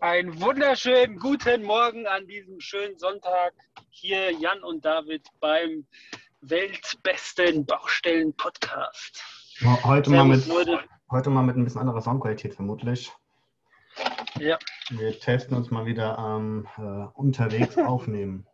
Einen 0.00 0.40
wunderschönen 0.40 1.18
guten 1.18 1.62
Morgen 1.62 2.06
an 2.06 2.26
diesem 2.26 2.58
schönen 2.58 2.98
Sonntag. 2.98 3.52
Hier 3.90 4.32
Jan 4.32 4.62
und 4.62 4.82
David 4.82 5.28
beim 5.40 5.86
weltbesten 6.40 7.66
Baustellen-Podcast. 7.66 9.22
Heute, 9.84 10.08
mal 10.08 10.24
mit, 10.24 10.48
heute 11.10 11.28
mal 11.28 11.42
mit 11.42 11.58
ein 11.58 11.64
bisschen 11.64 11.82
anderer 11.82 12.00
Soundqualität 12.00 12.54
vermutlich. 12.54 13.12
Ja. 14.38 14.58
Wir 14.88 15.20
testen 15.20 15.54
uns 15.54 15.70
mal 15.70 15.84
wieder 15.84 16.18
am 16.18 16.66
ähm, 16.78 17.02
äh, 17.02 17.06
unterwegs 17.12 17.76
aufnehmen. 17.78 18.46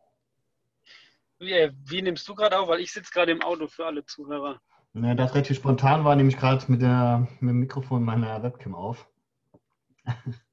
Wie, 1.39 1.71
wie, 1.85 2.03
nimmst 2.03 2.26
du 2.26 2.35
gerade 2.35 2.58
auf? 2.58 2.67
Weil 2.67 2.81
ich 2.81 2.93
sitze 2.93 3.13
gerade 3.13 3.31
im 3.31 3.43
Auto 3.43 3.68
für 3.68 3.86
alle 3.86 4.04
Zuhörer. 4.04 4.61
Ja, 4.94 5.14
das 5.14 5.32
relativ 5.32 5.58
spontan 5.58 6.04
war, 6.04 6.17
nehme 6.17 6.29
ich 6.29 6.39
gerade 6.39 6.64
mit, 6.67 6.81
mit 6.81 7.50
dem 7.50 7.61
Mikrofon 7.61 8.03
meiner 8.03 8.43
Webcam 8.43 8.75
auf. 8.75 9.08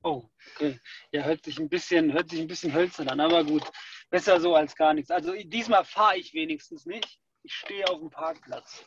Oh, 0.03 0.23
okay. 0.55 0.79
Ja, 1.11 1.23
hört 1.23 1.45
sich 1.45 1.59
ein 1.59 1.69
bisschen, 1.69 2.11
hört 2.11 2.29
sich 2.29 2.41
ein 2.41 2.47
bisschen 2.47 2.73
hölzern 2.73 3.07
an, 3.07 3.19
aber 3.19 3.43
gut. 3.43 3.63
Besser 4.09 4.39
so 4.39 4.55
als 4.55 4.75
gar 4.75 4.93
nichts. 4.93 5.11
Also 5.11 5.33
diesmal 5.33 5.85
fahre 5.85 6.17
ich 6.17 6.33
wenigstens 6.33 6.85
nicht. 6.85 7.19
Ich 7.43 7.53
stehe 7.53 7.87
auf 7.87 7.99
dem 7.99 8.09
Parkplatz. 8.09 8.85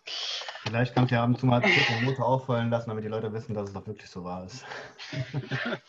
Vielleicht 0.63 0.95
kannst 0.95 1.11
du 1.11 1.17
ja 1.17 1.23
ab 1.23 1.29
und 1.29 1.39
zu 1.39 1.47
mal 1.47 1.61
den 1.61 2.05
Motor 2.05 2.27
auffallen 2.27 2.71
lassen, 2.71 2.91
damit 2.91 3.05
die 3.05 3.09
Leute 3.09 3.33
wissen, 3.33 3.55
dass 3.55 3.69
es 3.69 3.75
doch 3.75 3.87
wirklich 3.87 4.11
so 4.11 4.25
wahr 4.25 4.45
ist. 4.45 4.65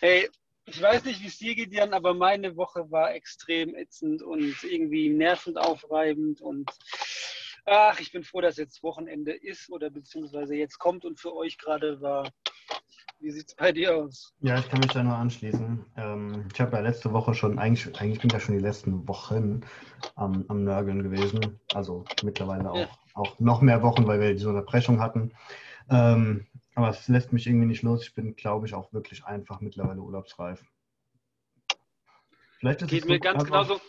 hey, 0.00 0.28
ich 0.64 0.82
weiß 0.82 1.04
nicht, 1.04 1.22
wie 1.22 1.28
es 1.28 1.38
dir 1.38 1.54
geht, 1.54 1.72
Jan, 1.72 1.94
aber 1.94 2.12
meine 2.12 2.56
Woche 2.56 2.90
war 2.90 3.14
extrem 3.14 3.74
ätzend 3.76 4.22
und 4.22 4.64
irgendwie 4.64 5.08
nervend 5.08 5.58
aufreibend 5.58 6.40
und 6.40 6.70
ach, 7.64 8.00
ich 8.00 8.10
bin 8.10 8.24
froh, 8.24 8.40
dass 8.40 8.56
jetzt 8.56 8.82
Wochenende 8.82 9.32
ist 9.32 9.70
oder 9.70 9.90
beziehungsweise 9.90 10.56
jetzt 10.56 10.78
kommt 10.78 11.04
und 11.04 11.20
für 11.20 11.34
euch 11.34 11.56
gerade 11.56 12.00
war. 12.00 12.28
Wie 13.18 13.30
sieht 13.30 13.48
es 13.48 13.54
bei 13.54 13.72
dir 13.72 13.96
aus? 13.96 14.34
Ja, 14.40 14.58
ich 14.58 14.68
kann 14.68 14.80
mich 14.80 14.92
da 14.92 15.02
nur 15.02 15.16
anschließen. 15.16 15.84
Ähm, 15.96 16.44
ich 16.52 16.60
habe 16.60 16.76
ja 16.76 16.82
letzte 16.82 17.12
Woche 17.12 17.34
schon, 17.34 17.58
eigentlich, 17.58 17.98
eigentlich 17.98 18.20
bin 18.20 18.28
ich 18.28 18.34
ja 18.34 18.40
schon 18.40 18.56
die 18.56 18.62
letzten 18.62 19.08
Wochen 19.08 19.62
am, 20.14 20.44
am 20.48 20.64
Nörgeln 20.64 21.02
gewesen. 21.02 21.58
Also 21.74 22.04
mittlerweile 22.22 22.70
auch, 22.70 22.76
ja. 22.76 22.88
auch 23.14 23.38
noch 23.40 23.62
mehr 23.62 23.82
Wochen, 23.82 24.06
weil 24.06 24.20
wir 24.20 24.32
diese 24.32 24.50
Unterbrechung 24.50 25.00
hatten. 25.00 25.32
Ähm, 25.88 26.46
aber 26.74 26.90
es 26.90 27.08
lässt 27.08 27.32
mich 27.32 27.46
irgendwie 27.46 27.66
nicht 27.66 27.82
los. 27.82 28.02
Ich 28.02 28.14
bin, 28.14 28.36
glaube 28.36 28.66
ich, 28.66 28.74
auch 28.74 28.92
wirklich 28.92 29.24
einfach 29.24 29.60
mittlerweile 29.60 30.00
urlaubsreif. 30.00 30.62
Vielleicht 32.58 32.82
ist 32.82 32.90
Geht 32.90 33.02
es 33.02 33.08
mir 33.08 33.18
ganz 33.18 33.44
einfach, 33.44 33.66
genauso. 33.66 33.80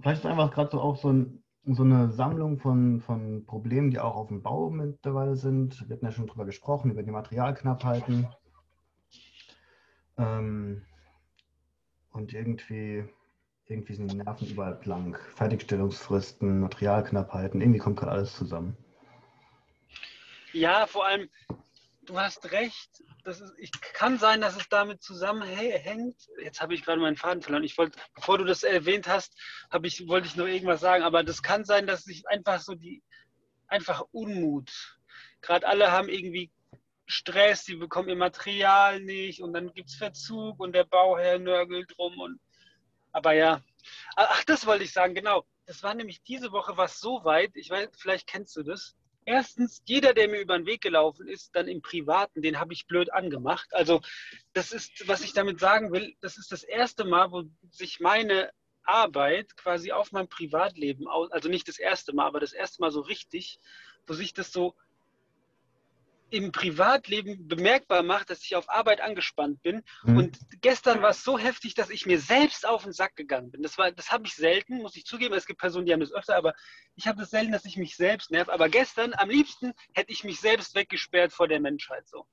Vielleicht 0.00 0.24
ist 0.24 0.26
einfach 0.26 0.50
gerade 0.50 0.70
so 0.72 0.80
auch 0.80 0.96
so, 0.96 1.10
ein, 1.10 1.42
so, 1.64 1.84
eine 1.84 2.10
Sammlung 2.10 2.58
von, 2.58 3.00
von 3.00 3.46
Problemen, 3.46 3.90
die 3.90 3.98
auch 3.98 4.14
auf 4.14 4.28
dem 4.28 4.42
Bau 4.42 4.70
mittlerweile 4.70 5.36
sind. 5.36 5.88
Wir 5.88 5.96
hatten 5.96 6.04
ja 6.04 6.12
schon 6.12 6.26
drüber 6.26 6.44
gesprochen, 6.44 6.90
über 6.90 7.02
die 7.02 7.10
Materialknappheiten. 7.10 8.28
Ähm, 10.18 10.82
und 12.12 12.32
irgendwie, 12.32 13.04
irgendwie 13.66 13.94
sind 13.94 14.12
die 14.12 14.16
Nerven 14.16 14.48
überall 14.48 14.74
blank. 14.74 15.18
Fertigstellungsfristen, 15.34 16.60
Materialknappheiten, 16.60 17.60
irgendwie 17.60 17.78
kommt 17.78 17.98
gerade 17.98 18.12
alles 18.12 18.34
zusammen. 18.34 18.76
Ja, 20.52 20.86
vor 20.86 21.06
allem, 21.06 21.30
du 22.04 22.18
hast 22.18 22.50
recht. 22.52 23.02
Das 23.24 23.40
ist, 23.40 23.54
ich, 23.56 23.70
kann 23.94 24.18
sein, 24.18 24.40
dass 24.40 24.56
es 24.56 24.68
damit 24.68 25.02
zusammenhängt. 25.02 26.16
Jetzt 26.42 26.60
habe 26.60 26.74
ich 26.74 26.84
gerade 26.84 27.00
meinen 27.00 27.16
Faden 27.16 27.42
verloren. 27.42 27.64
Ich 27.64 27.78
wollte, 27.78 27.98
bevor 28.14 28.38
du 28.38 28.44
das 28.44 28.62
erwähnt 28.62 29.08
hast, 29.08 29.34
ich, 29.82 30.08
wollte 30.08 30.26
ich 30.26 30.36
noch 30.36 30.46
irgendwas 30.46 30.80
sagen. 30.80 31.04
Aber 31.04 31.22
das 31.22 31.42
kann 31.42 31.64
sein, 31.64 31.86
dass 31.86 32.02
sich 32.02 32.26
einfach 32.28 32.60
so 32.60 32.74
die, 32.74 33.02
einfach 33.68 34.04
Unmut. 34.12 34.98
Gerade 35.40 35.66
alle 35.66 35.90
haben 35.90 36.08
irgendwie 36.08 36.50
Stress, 37.06 37.64
die 37.64 37.76
bekommen 37.76 38.08
ihr 38.08 38.16
Material 38.16 39.00
nicht 39.00 39.42
und 39.42 39.52
dann 39.52 39.72
gibt 39.72 39.90
es 39.90 39.96
Verzug 39.96 40.60
und 40.60 40.72
der 40.72 40.84
Bauherr 40.84 41.38
nörgelt 41.38 41.96
rum. 41.98 42.18
Und, 42.20 42.40
aber 43.12 43.32
ja, 43.32 43.62
ach, 44.16 44.44
das 44.44 44.66
wollte 44.66 44.84
ich 44.84 44.92
sagen, 44.92 45.14
genau. 45.14 45.44
Das 45.66 45.82
war 45.82 45.94
nämlich 45.94 46.22
diese 46.22 46.50
Woche 46.52 46.76
was 46.76 46.98
so 46.98 47.24
weit, 47.24 47.52
ich 47.54 47.70
weiß, 47.70 47.90
vielleicht 47.96 48.26
kennst 48.26 48.56
du 48.56 48.62
das. 48.62 48.96
Erstens, 49.24 49.82
jeder, 49.86 50.14
der 50.14 50.28
mir 50.28 50.40
über 50.40 50.58
den 50.58 50.66
Weg 50.66 50.80
gelaufen 50.80 51.28
ist, 51.28 51.54
dann 51.54 51.68
im 51.68 51.80
Privaten, 51.80 52.42
den 52.42 52.58
habe 52.58 52.72
ich 52.72 52.88
blöd 52.88 53.12
angemacht. 53.12 53.72
Also, 53.72 54.00
das 54.52 54.72
ist, 54.72 55.06
was 55.06 55.22
ich 55.22 55.32
damit 55.32 55.60
sagen 55.60 55.92
will, 55.92 56.16
das 56.20 56.36
ist 56.36 56.50
das 56.50 56.64
erste 56.64 57.04
Mal, 57.04 57.30
wo 57.30 57.44
sich 57.70 58.00
meine 58.00 58.50
Arbeit 58.82 59.56
quasi 59.56 59.92
auf 59.92 60.10
mein 60.10 60.28
Privatleben, 60.28 61.06
also 61.08 61.48
nicht 61.48 61.68
das 61.68 61.78
erste 61.78 62.12
Mal, 62.12 62.26
aber 62.26 62.40
das 62.40 62.52
erste 62.52 62.80
Mal 62.80 62.90
so 62.90 63.00
richtig, 63.00 63.60
wo 64.08 64.14
sich 64.14 64.34
das 64.34 64.52
so 64.52 64.74
im 66.32 66.50
Privatleben 66.50 67.46
bemerkbar 67.46 68.02
macht, 68.02 68.30
dass 68.30 68.42
ich 68.42 68.56
auf 68.56 68.68
Arbeit 68.70 69.00
angespannt 69.00 69.62
bin. 69.62 69.82
Mhm. 70.04 70.16
Und 70.16 70.38
gestern 70.60 71.02
war 71.02 71.10
es 71.10 71.22
so 71.22 71.38
heftig, 71.38 71.74
dass 71.74 71.90
ich 71.90 72.06
mir 72.06 72.18
selbst 72.18 72.66
auf 72.66 72.84
den 72.84 72.92
Sack 72.92 73.16
gegangen 73.16 73.50
bin. 73.50 73.62
Das, 73.62 73.76
das 73.76 74.10
habe 74.10 74.26
ich 74.26 74.34
selten, 74.34 74.78
muss 74.78 74.96
ich 74.96 75.04
zugeben. 75.04 75.34
Es 75.34 75.46
gibt 75.46 75.60
Personen, 75.60 75.86
die 75.86 75.92
haben 75.92 76.00
das 76.00 76.12
öfter, 76.12 76.36
aber 76.36 76.54
ich 76.96 77.06
habe 77.06 77.20
das 77.20 77.30
selten, 77.30 77.52
dass 77.52 77.66
ich 77.66 77.76
mich 77.76 77.96
selbst 77.96 78.30
nerv. 78.30 78.48
Aber 78.48 78.68
gestern, 78.68 79.12
am 79.14 79.28
liebsten, 79.28 79.72
hätte 79.92 80.10
ich 80.10 80.24
mich 80.24 80.40
selbst 80.40 80.74
weggesperrt 80.74 81.32
vor 81.32 81.48
der 81.48 81.60
Menschheit. 81.60 82.08
So. 82.08 82.26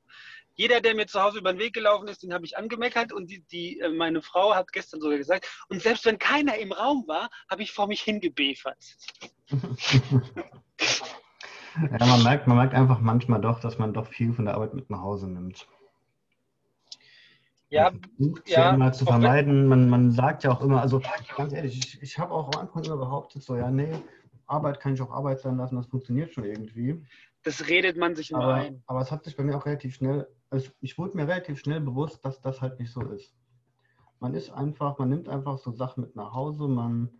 Jeder, 0.55 0.81
der 0.81 0.95
mir 0.95 1.07
zu 1.07 1.21
Hause 1.21 1.39
über 1.39 1.53
den 1.53 1.59
Weg 1.59 1.73
gelaufen 1.73 2.07
ist, 2.07 2.23
den 2.23 2.33
habe 2.33 2.45
ich 2.45 2.57
angemeckert 2.57 3.11
und 3.11 3.29
die, 3.29 3.41
die, 3.51 3.79
äh, 3.79 3.89
meine 3.89 4.21
Frau 4.21 4.55
hat 4.55 4.71
gestern 4.71 5.01
sogar 5.01 5.17
gesagt, 5.17 5.47
und 5.67 5.81
selbst 5.81 6.05
wenn 6.05 6.19
keiner 6.19 6.57
im 6.57 6.71
Raum 6.71 7.05
war, 7.07 7.29
habe 7.49 7.63
ich 7.63 7.71
vor 7.71 7.87
mich 7.87 8.01
hingebefert. 8.01 8.77
Ja, 11.75 12.05
man 12.05 12.23
merkt, 12.23 12.47
man 12.47 12.57
merkt 12.57 12.73
einfach 12.73 12.99
manchmal 12.99 13.41
doch, 13.41 13.59
dass 13.59 13.77
man 13.77 13.93
doch 13.93 14.07
viel 14.07 14.33
von 14.33 14.45
der 14.45 14.55
Arbeit 14.55 14.73
mit 14.73 14.89
nach 14.89 15.01
Hause 15.01 15.29
nimmt. 15.29 15.67
Ja, 17.69 17.91
ja 18.47 18.75
mal 18.75 18.93
zu 18.93 19.05
vermeiden. 19.05 19.67
Man, 19.67 19.89
man 19.89 20.11
sagt 20.11 20.43
ja 20.43 20.51
auch 20.51 20.61
immer, 20.61 20.81
also 20.81 21.01
ganz 21.37 21.53
ehrlich, 21.53 21.77
ich, 21.77 22.01
ich 22.01 22.17
habe 22.17 22.33
auch 22.33 22.51
am 22.53 22.61
Anfang 22.61 22.83
immer 22.83 22.97
behauptet, 22.97 23.43
so, 23.43 23.55
ja, 23.55 23.69
nee, 23.69 23.93
Arbeit 24.47 24.79
kann 24.79 24.95
ich 24.95 25.01
auch 25.01 25.11
Arbeit 25.11 25.39
sein 25.41 25.57
lassen, 25.57 25.75
das 25.75 25.85
funktioniert 25.85 26.33
schon 26.33 26.45
irgendwie. 26.45 27.05
Das 27.43 27.67
redet 27.67 27.95
man 27.95 28.15
sich 28.15 28.31
immer 28.31 28.43
aber, 28.43 28.53
ein. 28.55 28.83
Aber 28.87 29.01
es 29.01 29.11
hat 29.11 29.23
sich 29.23 29.37
bei 29.37 29.43
mir 29.43 29.55
auch 29.55 29.65
relativ 29.65 29.95
schnell, 29.95 30.27
also 30.49 30.71
ich 30.81 30.97
wurde 30.97 31.15
mir 31.15 31.27
relativ 31.27 31.59
schnell 31.59 31.79
bewusst, 31.79 32.25
dass 32.25 32.41
das 32.41 32.59
halt 32.59 32.79
nicht 32.79 32.91
so 32.91 33.01
ist. 33.01 33.35
Man 34.19 34.33
ist 34.33 34.49
einfach, 34.49 34.97
man 34.97 35.09
nimmt 35.09 35.29
einfach 35.29 35.59
so 35.59 35.71
Sachen 35.71 36.01
mit 36.01 36.15
nach 36.15 36.33
Hause, 36.33 36.67
man 36.67 37.09
ja. 37.09 37.19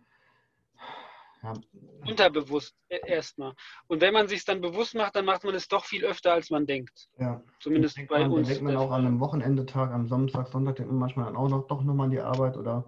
Unterbewusst 2.06 2.74
e, 2.88 2.98
erstmal. 3.06 3.54
Und 3.86 4.00
wenn 4.00 4.12
man 4.12 4.28
sich 4.28 4.44
dann 4.44 4.60
bewusst 4.60 4.94
macht, 4.94 5.16
dann 5.16 5.24
macht 5.24 5.44
man 5.44 5.54
es 5.54 5.68
doch 5.68 5.84
viel 5.84 6.04
öfter, 6.04 6.32
als 6.32 6.50
man 6.50 6.66
denkt. 6.66 7.08
Ja. 7.18 7.42
Zumindest 7.60 7.98
bei 8.08 8.20
man, 8.20 8.32
uns. 8.32 8.48
Denkt 8.48 8.62
man 8.62 8.76
auch 8.76 8.90
an 8.90 9.06
einem 9.06 9.20
Wochenendetag, 9.20 9.90
am 9.90 10.06
Samstag, 10.06 10.48
Sonntag, 10.48 10.76
denkt 10.76 10.90
man 10.90 11.00
manchmal 11.00 11.26
dann 11.26 11.36
auch 11.36 11.48
noch 11.48 11.66
doch 11.66 11.82
nochmal 11.82 12.06
an 12.06 12.10
die 12.10 12.20
Arbeit 12.20 12.56
oder 12.56 12.84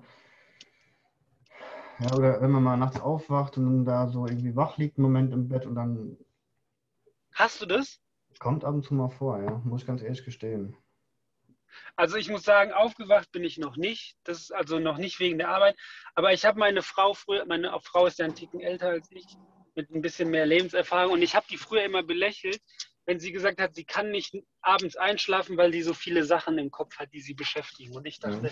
ja, 2.03 2.17
oder 2.17 2.41
wenn 2.41 2.51
man 2.51 2.63
mal 2.63 2.77
nachts 2.77 3.01
aufwacht 3.01 3.57
und 3.59 3.65
dann 3.65 3.85
da 3.85 4.09
so 4.09 4.27
irgendwie 4.27 4.57
wach 4.57 4.77
liegt, 4.77 4.99
einen 4.99 5.05
Moment 5.05 5.33
im 5.33 5.49
Bett 5.49 5.67
und 5.67 5.75
dann. 5.75 6.17
Hast 7.35 7.63
du 7.63 7.67
das? 7.67 8.01
Kommt 8.39 8.65
ab 8.65 8.75
und 8.75 8.85
zu 8.85 8.95
mal 8.95 9.09
vor, 9.09 9.41
ja, 9.43 9.61
muss 9.65 9.83
ich 9.83 9.87
ganz 9.87 10.03
ehrlich 10.03 10.25
gestehen. 10.25 10.77
Also 11.97 12.17
ich 12.17 12.29
muss 12.29 12.43
sagen, 12.43 12.73
aufgewacht 12.73 13.31
bin 13.33 13.45
ich 13.45 13.59
noch 13.59 13.77
nicht. 13.77 14.17
Das 14.25 14.39
ist 14.39 14.51
also 14.53 14.79
noch 14.79 14.99
nicht 14.99 15.21
wegen 15.21 15.39
der 15.39 15.49
Arbeit. 15.49 15.77
Aber 16.15 16.33
ich 16.33 16.45
habe 16.45 16.59
meine 16.59 16.83
Frau 16.83 17.15
früher, 17.15 17.45
meine 17.47 17.73
Frau 17.83 18.07
ist 18.07 18.19
ja 18.19 18.25
ein 18.25 18.35
Ticken 18.35 18.61
älter 18.61 18.89
als 18.89 19.11
ich, 19.11 19.27
mit 19.75 19.91
ein 19.91 20.03
bisschen 20.03 20.31
mehr 20.31 20.47
Lebenserfahrung. 20.47 21.15
Und 21.15 21.23
ich 21.23 21.35
habe 21.35 21.47
die 21.51 21.59
früher 21.59 21.85
immer 21.85 22.03
belächelt, 22.03 22.61
wenn 23.07 23.19
sie 23.19 23.33
gesagt 23.33 23.61
hat, 23.61 23.75
sie 23.75 23.85
kann 23.85 24.11
nicht 24.11 24.35
abends 24.61 24.97
einschlafen, 24.97 25.57
weil 25.57 25.71
die 25.71 25.83
so 25.83 25.95
viele 25.95 26.25
Sachen 26.25 26.59
im 26.59 26.71
Kopf 26.71 26.99
hat, 26.99 27.13
die 27.13 27.21
sie 27.21 27.35
beschäftigen. 27.35 27.97
Und 27.97 28.07
ich 28.07 28.21
dachte, 28.21 28.49
mhm. 28.49 28.51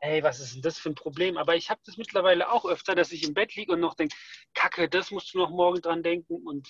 ey, 0.00 0.22
was 0.22 0.40
ist 0.40 0.54
denn 0.54 0.62
das 0.62 0.78
für 0.78 0.90
ein 0.90 0.94
Problem? 0.94 1.36
Aber 1.36 1.56
ich 1.56 1.68
habe 1.68 1.80
das 1.84 1.96
mittlerweile 1.96 2.50
auch 2.50 2.64
öfter, 2.64 2.94
dass 2.94 3.12
ich 3.12 3.24
im 3.24 3.34
Bett 3.34 3.54
liege 3.56 3.72
und 3.72 3.80
noch 3.80 3.94
denke, 3.94 4.16
Kacke, 4.54 4.88
das 4.88 5.10
musst 5.10 5.34
du 5.34 5.38
noch 5.38 5.50
morgen 5.50 5.82
dran 5.82 6.02
denken 6.02 6.36
und 6.46 6.68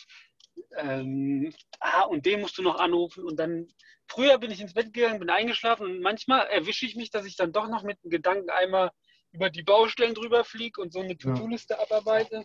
ähm, 0.76 1.52
ah, 1.80 2.02
und 2.02 2.26
den 2.26 2.40
musst 2.40 2.58
du 2.58 2.62
noch 2.62 2.78
anrufen 2.78 3.24
und 3.24 3.36
dann 3.36 3.68
früher 4.06 4.38
bin 4.38 4.50
ich 4.50 4.60
ins 4.60 4.74
Bett 4.74 4.92
gegangen, 4.92 5.18
bin 5.18 5.30
eingeschlafen 5.30 5.86
und 5.86 6.00
manchmal 6.00 6.46
erwische 6.48 6.86
ich 6.86 6.96
mich, 6.96 7.10
dass 7.10 7.24
ich 7.24 7.36
dann 7.36 7.52
doch 7.52 7.68
noch 7.68 7.82
mit 7.82 8.02
dem 8.02 8.10
Gedanken 8.10 8.50
einmal 8.50 8.90
über 9.32 9.50
die 9.50 9.62
Baustellen 9.62 10.14
drüber 10.14 10.44
fliege 10.44 10.80
und 10.80 10.92
so 10.92 11.00
eine 11.00 11.16
To-Do-Liste 11.16 11.74
ja. 11.74 11.80
abarbeite. 11.80 12.44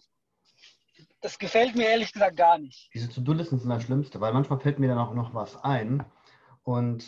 Das 1.22 1.40
gefällt 1.40 1.76
mir 1.76 1.88
ehrlich 1.88 2.14
gesagt 2.14 2.38
gar 2.38 2.58
nicht. 2.60 2.90
Diese 2.94 3.10
To-Do-Listen 3.10 3.60
sind 3.60 3.70
das 3.70 3.84
Schlimmste, 3.84 4.22
weil 4.22 4.34
manchmal 4.34 4.60
fällt 4.60 4.80
mir 4.80 4.88
dann 4.88 5.00
auch 5.00 5.14
noch 5.14 5.34
was 5.34 5.56
ein 5.64 6.06
und 6.64 7.06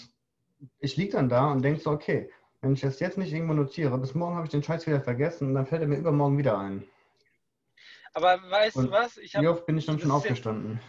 ich 0.79 0.97
liege 0.97 1.11
dann 1.11 1.29
da 1.29 1.51
und 1.51 1.61
denke 1.61 1.81
so, 1.81 1.91
okay, 1.91 2.31
wenn 2.61 2.73
ich 2.73 2.81
das 2.81 2.99
jetzt 2.99 3.17
nicht 3.17 3.31
irgendwo 3.31 3.53
notiere, 3.53 3.97
bis 3.99 4.15
morgen 4.15 4.35
habe 4.35 4.45
ich 4.45 4.51
den 4.51 4.63
Scheiß 4.63 4.87
wieder 4.87 5.01
vergessen 5.01 5.49
und 5.49 5.53
dann 5.53 5.67
fällt 5.67 5.83
er 5.83 5.87
mir 5.87 5.97
übermorgen 5.97 6.37
wieder 6.37 6.57
ein. 6.57 6.83
Aber 8.13 8.41
weißt 8.49 8.77
und 8.77 8.87
du 8.87 8.91
was? 8.91 9.17
Hab, 9.17 9.43
wie 9.43 9.47
oft 9.47 9.65
bin 9.67 9.77
ich 9.77 9.85
dann 9.85 9.99
schon 9.99 10.09
aufgestanden? 10.09 10.79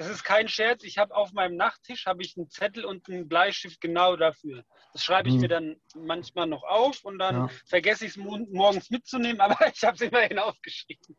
Das 0.00 0.08
ist 0.08 0.24
kein 0.24 0.48
Scherz. 0.48 0.82
Ich 0.82 0.96
habe 0.96 1.14
auf 1.14 1.34
meinem 1.34 1.56
Nachttisch 1.56 2.06
habe 2.06 2.22
ich 2.22 2.34
einen 2.34 2.48
Zettel 2.48 2.86
und 2.86 3.06
einen 3.10 3.28
Bleistift 3.28 3.82
genau 3.82 4.16
dafür. 4.16 4.64
Das 4.94 5.04
schreibe 5.04 5.28
ich 5.28 5.34
hm. 5.34 5.42
mir 5.42 5.48
dann 5.48 5.76
manchmal 5.94 6.46
noch 6.46 6.62
auf 6.62 7.04
und 7.04 7.18
dann 7.18 7.34
ja. 7.34 7.48
vergesse 7.68 8.06
ich 8.06 8.12
es 8.12 8.16
morgens 8.16 8.88
mitzunehmen, 8.88 9.40
aber 9.42 9.58
ich 9.70 9.84
habe 9.84 9.96
es 9.96 10.00
immerhin 10.00 10.38
aufgeschrieben. 10.38 11.18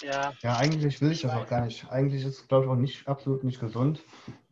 Ja. 0.00 0.32
Ja, 0.42 0.58
eigentlich 0.58 1.00
will 1.00 1.10
ich 1.10 1.22
das 1.22 1.32
auch 1.32 1.48
gar 1.48 1.64
nicht. 1.64 1.90
Eigentlich 1.90 2.22
ist 2.22 2.38
es, 2.42 2.46
glaube 2.46 2.66
ich, 2.66 2.70
auch 2.70 2.76
nicht 2.76 3.08
absolut 3.08 3.42
nicht 3.42 3.58
gesund. 3.58 4.00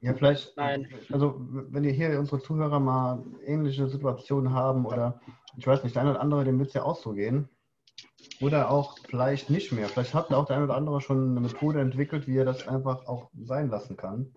Ja, 0.00 0.14
vielleicht, 0.14 0.56
Nein. 0.56 0.92
also 1.12 1.36
wenn 1.38 1.84
ihr 1.84 1.92
hier 1.92 2.18
unsere 2.18 2.40
Zuhörer 2.40 2.80
mal 2.80 3.24
ähnliche 3.44 3.86
Situationen 3.86 4.52
haben 4.52 4.86
oder 4.86 5.20
ich 5.56 5.68
weiß 5.68 5.84
nicht, 5.84 5.94
der 5.94 6.02
eine 6.02 6.10
oder 6.10 6.20
andere, 6.20 6.42
dem 6.42 6.58
wird 6.58 6.70
es 6.70 6.74
ja 6.74 6.82
auch 6.82 6.96
so 6.96 7.12
gehen. 7.12 7.48
Oder 8.40 8.70
auch 8.70 8.98
vielleicht 9.08 9.50
nicht 9.50 9.72
mehr. 9.72 9.88
Vielleicht 9.88 10.14
hat 10.14 10.32
auch 10.32 10.46
der 10.46 10.56
eine 10.56 10.66
oder 10.66 10.76
andere 10.76 11.00
schon 11.00 11.30
eine 11.30 11.40
Methode 11.40 11.80
entwickelt, 11.80 12.26
wie 12.26 12.36
er 12.36 12.44
das 12.44 12.68
einfach 12.68 13.06
auch 13.06 13.30
sein 13.34 13.70
lassen 13.70 13.96
kann. 13.96 14.34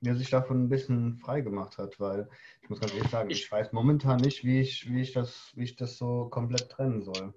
Wie 0.00 0.10
er 0.10 0.16
sich 0.16 0.30
davon 0.30 0.64
ein 0.64 0.68
bisschen 0.68 1.16
frei 1.18 1.40
gemacht 1.40 1.78
hat, 1.78 1.98
weil 2.00 2.28
ich 2.60 2.68
muss 2.68 2.80
ganz 2.80 2.92
ehrlich 2.92 3.10
sagen, 3.10 3.30
ich, 3.30 3.44
ich 3.44 3.52
weiß 3.52 3.72
momentan 3.72 4.20
nicht, 4.20 4.44
wie 4.44 4.60
ich, 4.60 4.90
wie 4.90 5.00
ich 5.00 5.12
das, 5.12 5.52
wie 5.54 5.64
ich 5.64 5.76
das 5.76 5.96
so 5.96 6.28
komplett 6.28 6.70
trennen 6.70 7.02
soll. 7.02 7.32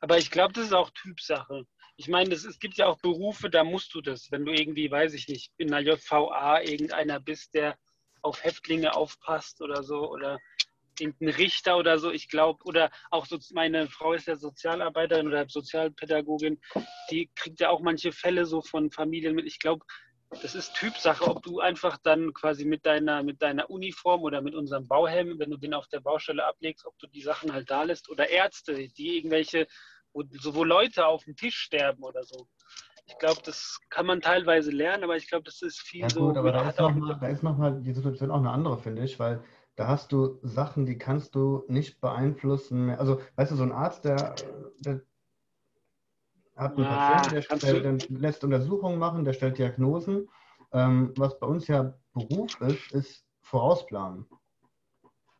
Aber 0.00 0.18
ich 0.18 0.30
glaube, 0.30 0.52
das 0.52 0.66
ist 0.66 0.74
auch 0.74 0.90
Typsache. 0.90 1.64
Ich 1.96 2.08
meine, 2.08 2.34
es 2.34 2.58
gibt 2.58 2.76
ja 2.76 2.86
auch 2.86 2.98
Berufe, 2.98 3.48
da 3.48 3.64
musst 3.64 3.94
du 3.94 4.02
das. 4.02 4.30
Wenn 4.30 4.44
du 4.44 4.52
irgendwie, 4.52 4.90
weiß 4.90 5.14
ich 5.14 5.28
nicht, 5.28 5.52
in 5.56 5.68
der 5.68 5.80
JVA 5.80 6.60
irgendeiner 6.60 7.20
bist, 7.20 7.54
der 7.54 7.78
auf 8.20 8.44
Häftlinge 8.44 8.94
aufpasst 8.94 9.62
oder 9.62 9.82
so, 9.82 10.10
oder 10.10 10.38
irgendein 11.00 11.34
Richter 11.34 11.76
oder 11.76 11.98
so, 11.98 12.10
ich 12.10 12.28
glaube, 12.28 12.64
oder 12.64 12.90
auch 13.10 13.26
so, 13.26 13.38
meine 13.52 13.88
Frau 13.88 14.12
ist 14.12 14.26
ja 14.26 14.36
Sozialarbeiterin 14.36 15.26
oder 15.28 15.48
Sozialpädagogin, 15.48 16.60
die 17.10 17.30
kriegt 17.34 17.60
ja 17.60 17.70
auch 17.70 17.80
manche 17.80 18.12
Fälle 18.12 18.46
so 18.46 18.62
von 18.62 18.90
Familien 18.90 19.34
mit. 19.34 19.46
Ich 19.46 19.58
glaube, 19.58 19.84
das 20.30 20.54
ist 20.54 20.74
Typsache, 20.74 21.24
ob 21.24 21.42
du 21.42 21.60
einfach 21.60 21.98
dann 22.02 22.32
quasi 22.32 22.64
mit 22.64 22.84
deiner, 22.84 23.22
mit 23.22 23.40
deiner 23.42 23.70
Uniform 23.70 24.22
oder 24.22 24.40
mit 24.42 24.54
unserem 24.54 24.86
Bauhelm, 24.86 25.38
wenn 25.38 25.50
du 25.50 25.56
den 25.56 25.74
auf 25.74 25.86
der 25.88 26.00
Baustelle 26.00 26.44
ablegst, 26.44 26.84
ob 26.84 26.98
du 26.98 27.06
die 27.06 27.22
Sachen 27.22 27.52
halt 27.52 27.70
da 27.70 27.84
lässt 27.84 28.08
oder 28.10 28.28
Ärzte, 28.28 28.88
die 28.88 29.18
irgendwelche, 29.18 29.66
wo, 30.12 30.24
so, 30.32 30.54
wo 30.54 30.64
Leute 30.64 31.06
auf 31.06 31.24
dem 31.24 31.36
Tisch 31.36 31.56
sterben 31.56 32.02
oder 32.02 32.24
so. 32.24 32.48
Ich 33.08 33.16
glaube, 33.18 33.40
das 33.44 33.78
kann 33.88 34.06
man 34.06 34.20
teilweise 34.20 34.72
lernen, 34.72 35.04
aber 35.04 35.16
ich 35.16 35.28
glaube, 35.28 35.44
das 35.44 35.62
ist 35.62 35.80
viel 35.80 36.02
ja, 36.02 36.10
so. 36.10 36.26
Gut, 36.26 36.36
aber 36.36 36.50
da 36.50 36.68
ist, 36.68 36.78
noch 36.80 36.94
mal, 36.94 37.18
da 37.20 37.28
ist 37.28 37.42
nochmal 37.44 37.80
die 37.80 37.92
Situation 37.92 38.32
auch 38.32 38.38
eine 38.38 38.50
andere, 38.50 38.78
finde 38.78 39.04
ich, 39.04 39.18
weil 39.20 39.44
da 39.76 39.88
hast 39.88 40.10
du 40.10 40.38
Sachen, 40.42 40.86
die 40.86 40.98
kannst 40.98 41.34
du 41.34 41.64
nicht 41.68 42.00
beeinflussen. 42.00 42.90
Also, 42.90 43.20
weißt 43.36 43.52
du, 43.52 43.56
so 43.56 43.62
ein 43.62 43.72
Arzt, 43.72 44.04
der, 44.04 44.34
der 44.80 45.02
hat 46.56 46.76
einen 46.76 46.84
ja, 46.84 46.96
Patienten, 46.96 47.30
der, 47.34 47.42
stellt, 47.42 47.84
der 47.84 48.18
lässt 48.18 48.42
Untersuchungen 48.42 48.98
machen, 48.98 49.24
der 49.24 49.34
stellt 49.34 49.58
Diagnosen. 49.58 50.28
Ähm, 50.72 51.12
was 51.16 51.38
bei 51.38 51.46
uns 51.46 51.68
ja 51.68 51.94
Beruf 52.14 52.58
ist, 52.62 52.92
ist 52.92 53.26
Vorausplanen. 53.42 54.26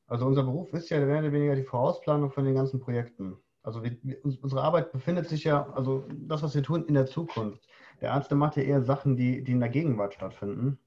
Also 0.06 0.26
unser 0.26 0.44
Beruf 0.44 0.72
ist 0.74 0.90
ja 0.90 1.04
mehr 1.04 1.18
oder 1.18 1.32
weniger 1.32 1.56
die 1.56 1.64
Vorausplanung 1.64 2.30
von 2.30 2.44
den 2.44 2.54
ganzen 2.54 2.78
Projekten. 2.78 3.38
Also 3.62 3.82
wir, 3.82 3.96
unsere 4.22 4.62
Arbeit 4.62 4.92
befindet 4.92 5.28
sich 5.28 5.44
ja, 5.44 5.68
also 5.70 6.06
das, 6.12 6.42
was 6.42 6.54
wir 6.54 6.62
tun, 6.62 6.84
in 6.86 6.94
der 6.94 7.06
Zukunft. 7.06 7.66
Der 8.00 8.12
Arzt, 8.12 8.30
der 8.30 8.38
macht 8.38 8.56
ja 8.56 8.62
eher 8.62 8.82
Sachen, 8.82 9.16
die, 9.16 9.42
die 9.42 9.52
in 9.52 9.60
der 9.60 9.70
Gegenwart 9.70 10.14
stattfinden. 10.14 10.78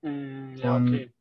Mm, 0.00 0.56
ja, 0.56 0.76
okay. 0.76 1.12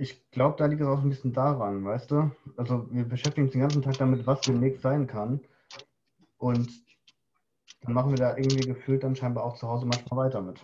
Ich 0.00 0.30
glaube, 0.30 0.56
da 0.56 0.64
liegt 0.64 0.80
es 0.80 0.88
auch 0.88 1.02
ein 1.02 1.10
bisschen 1.10 1.34
daran, 1.34 1.84
weißt 1.84 2.10
du? 2.10 2.30
Also 2.56 2.90
wir 2.90 3.04
beschäftigen 3.04 3.42
uns 3.42 3.52
den 3.52 3.60
ganzen 3.60 3.82
Tag 3.82 3.98
damit, 3.98 4.26
was 4.26 4.40
demnächst 4.40 4.80
sein 4.80 5.06
kann. 5.06 5.46
Und 6.38 6.70
dann 7.82 7.92
machen 7.92 8.12
wir 8.12 8.16
da 8.16 8.34
irgendwie 8.34 8.66
gefühlt 8.66 9.02
dann 9.02 9.14
scheinbar 9.14 9.44
auch 9.44 9.58
zu 9.58 9.68
Hause 9.68 9.84
manchmal 9.84 10.26
weiter 10.26 10.40
mit. 10.40 10.58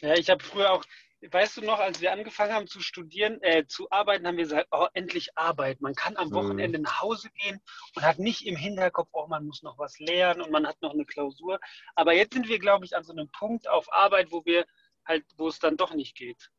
Ja, 0.00 0.14
ich 0.14 0.30
habe 0.30 0.42
früher 0.42 0.72
auch, 0.72 0.84
weißt 1.20 1.58
du 1.58 1.66
noch, 1.66 1.80
als 1.80 2.00
wir 2.00 2.12
angefangen 2.12 2.54
haben 2.54 2.66
zu 2.66 2.80
studieren, 2.80 3.42
äh, 3.42 3.66
zu 3.66 3.90
arbeiten, 3.90 4.26
haben 4.26 4.38
wir 4.38 4.44
gesagt, 4.44 4.68
oh, 4.70 4.86
endlich 4.94 5.36
Arbeit. 5.36 5.82
Man 5.82 5.94
kann 5.94 6.16
am 6.16 6.30
mhm. 6.30 6.34
Wochenende 6.34 6.78
nach 6.78 7.02
Hause 7.02 7.28
gehen 7.42 7.60
und 7.94 8.04
hat 8.04 8.18
nicht 8.18 8.46
im 8.46 8.56
Hinterkopf, 8.56 9.10
oh, 9.12 9.26
man 9.26 9.44
muss 9.44 9.62
noch 9.62 9.76
was 9.76 9.98
lernen 9.98 10.40
und 10.40 10.50
man 10.50 10.66
hat 10.66 10.80
noch 10.80 10.94
eine 10.94 11.04
Klausur. 11.04 11.60
Aber 11.94 12.14
jetzt 12.14 12.32
sind 12.32 12.48
wir, 12.48 12.58
glaube 12.58 12.86
ich, 12.86 12.96
an 12.96 13.04
so 13.04 13.12
einem 13.12 13.28
Punkt 13.28 13.68
auf 13.68 13.92
Arbeit, 13.92 14.32
wo 14.32 14.46
wir 14.46 14.64
halt, 15.04 15.26
wo 15.36 15.48
es 15.48 15.58
dann 15.58 15.76
doch 15.76 15.92
nicht 15.92 16.16
geht. 16.16 16.50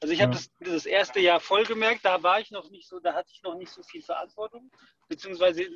Also 0.00 0.14
ich 0.14 0.22
habe 0.22 0.32
das, 0.32 0.50
das 0.60 0.86
erste 0.86 1.20
Jahr 1.20 1.40
voll 1.40 1.64
gemerkt, 1.64 2.04
da 2.04 2.22
war 2.22 2.40
ich 2.40 2.50
noch 2.50 2.70
nicht 2.70 2.88
so, 2.88 3.00
da 3.00 3.12
hatte 3.12 3.30
ich 3.32 3.42
noch 3.42 3.54
nicht 3.56 3.70
so 3.70 3.82
viel 3.82 4.02
Verantwortung, 4.02 4.70
beziehungsweise 5.08 5.66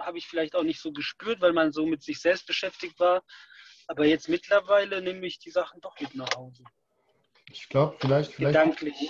habe 0.00 0.18
ich 0.18 0.26
vielleicht 0.26 0.56
auch 0.56 0.64
nicht 0.64 0.80
so 0.80 0.92
gespürt, 0.92 1.40
weil 1.40 1.52
man 1.52 1.72
so 1.72 1.86
mit 1.86 2.02
sich 2.02 2.20
selbst 2.20 2.46
beschäftigt 2.46 2.98
war. 2.98 3.22
Aber 3.86 4.04
jetzt 4.04 4.28
mittlerweile 4.28 5.00
nehme 5.00 5.26
ich 5.26 5.38
die 5.38 5.50
Sachen 5.50 5.80
doch 5.80 5.98
mit 6.00 6.14
nach 6.14 6.34
Hause. 6.36 6.64
Ich 7.50 7.68
glaube, 7.68 7.96
vielleicht, 8.00 8.32
vielleicht 8.32 8.58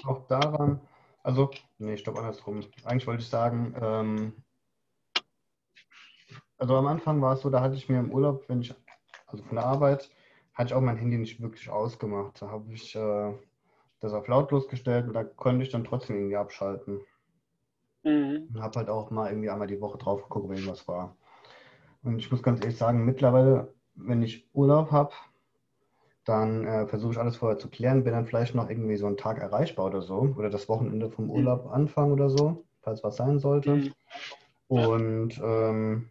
auch 0.06 0.26
daran, 0.28 0.80
also, 1.22 1.50
nee, 1.78 1.94
ich 1.94 2.04
glaube 2.04 2.20
andersrum. 2.20 2.60
Eigentlich 2.84 3.06
wollte 3.06 3.22
ich 3.22 3.28
sagen, 3.28 3.74
ähm, 3.80 4.44
also 6.58 6.76
am 6.76 6.86
Anfang 6.86 7.20
war 7.20 7.34
es 7.34 7.40
so, 7.40 7.50
da 7.50 7.60
hatte 7.60 7.74
ich 7.74 7.88
mir 7.88 7.98
im 7.98 8.12
Urlaub, 8.12 8.48
wenn 8.48 8.60
ich, 8.60 8.72
also 9.26 9.42
von 9.44 9.56
der 9.56 9.66
Arbeit, 9.66 10.10
hatte 10.54 10.68
ich 10.68 10.74
auch 10.74 10.80
mein 10.80 10.96
Handy 10.96 11.18
nicht 11.18 11.40
wirklich 11.40 11.68
ausgemacht. 11.68 12.40
Da 12.40 12.48
habe 12.48 12.72
ich 12.72 12.94
äh, 12.94 13.32
das 14.00 14.12
auf 14.12 14.28
lautlos 14.28 14.68
gestellt 14.68 15.06
und 15.06 15.14
da 15.14 15.24
konnte 15.24 15.62
ich 15.62 15.70
dann 15.70 15.84
trotzdem 15.84 16.16
irgendwie 16.16 16.36
abschalten. 16.36 17.00
Mhm. 18.04 18.48
Und 18.54 18.62
habe 18.62 18.78
halt 18.78 18.90
auch 18.90 19.10
mal 19.10 19.30
irgendwie 19.30 19.50
einmal 19.50 19.66
die 19.66 19.80
Woche 19.80 19.98
drauf 19.98 20.22
geguckt, 20.22 20.48
wenn 20.48 20.56
irgendwas 20.56 20.86
war. 20.86 21.16
Und 22.02 22.18
ich 22.18 22.30
muss 22.30 22.42
ganz 22.42 22.60
ehrlich 22.60 22.78
sagen, 22.78 23.04
mittlerweile, 23.04 23.74
wenn 23.94 24.22
ich 24.22 24.48
Urlaub 24.52 24.92
habe, 24.92 25.12
dann 26.24 26.66
äh, 26.66 26.86
versuche 26.86 27.12
ich 27.12 27.18
alles 27.18 27.36
vorher 27.36 27.58
zu 27.58 27.68
klären, 27.68 28.04
bin 28.04 28.12
dann 28.12 28.26
vielleicht 28.26 28.54
noch 28.54 28.68
irgendwie 28.68 28.96
so 28.96 29.06
einen 29.06 29.16
Tag 29.16 29.38
erreichbar 29.38 29.86
oder 29.86 30.02
so. 30.02 30.34
Oder 30.36 30.50
das 30.50 30.68
Wochenende 30.68 31.10
vom 31.10 31.24
mhm. 31.24 31.30
Urlaub 31.30 31.64
mhm. 31.64 31.72
anfangen 31.72 32.12
oder 32.12 32.28
so, 32.28 32.64
falls 32.82 33.02
was 33.02 33.16
sein 33.16 33.38
sollte. 33.38 33.76
Mhm. 33.76 33.94
Und 34.68 35.40
ähm, 35.42 36.10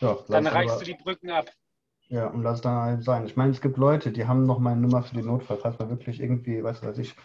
ja, 0.00 0.18
dann 0.28 0.46
reichst 0.48 0.76
aber, 0.76 0.84
du 0.84 0.90
die 0.90 1.02
Brücken 1.02 1.30
ab. 1.30 1.46
Ja, 2.12 2.26
und 2.26 2.42
lass 2.42 2.60
dann 2.60 2.76
halt 2.76 3.04
sein. 3.04 3.24
Ich 3.24 3.36
meine, 3.36 3.52
es 3.52 3.62
gibt 3.62 3.78
Leute, 3.78 4.12
die 4.12 4.26
haben 4.26 4.44
noch 4.44 4.58
meine 4.58 4.82
Nummer 4.82 5.02
für 5.02 5.14
den 5.14 5.24
Notfall, 5.24 5.56
falls 5.56 5.78
man 5.78 5.88
wirklich 5.88 6.20
irgendwie, 6.20 6.62
weißt 6.62 6.82
du, 6.82 6.88
was 6.88 6.98
ich, 6.98 7.16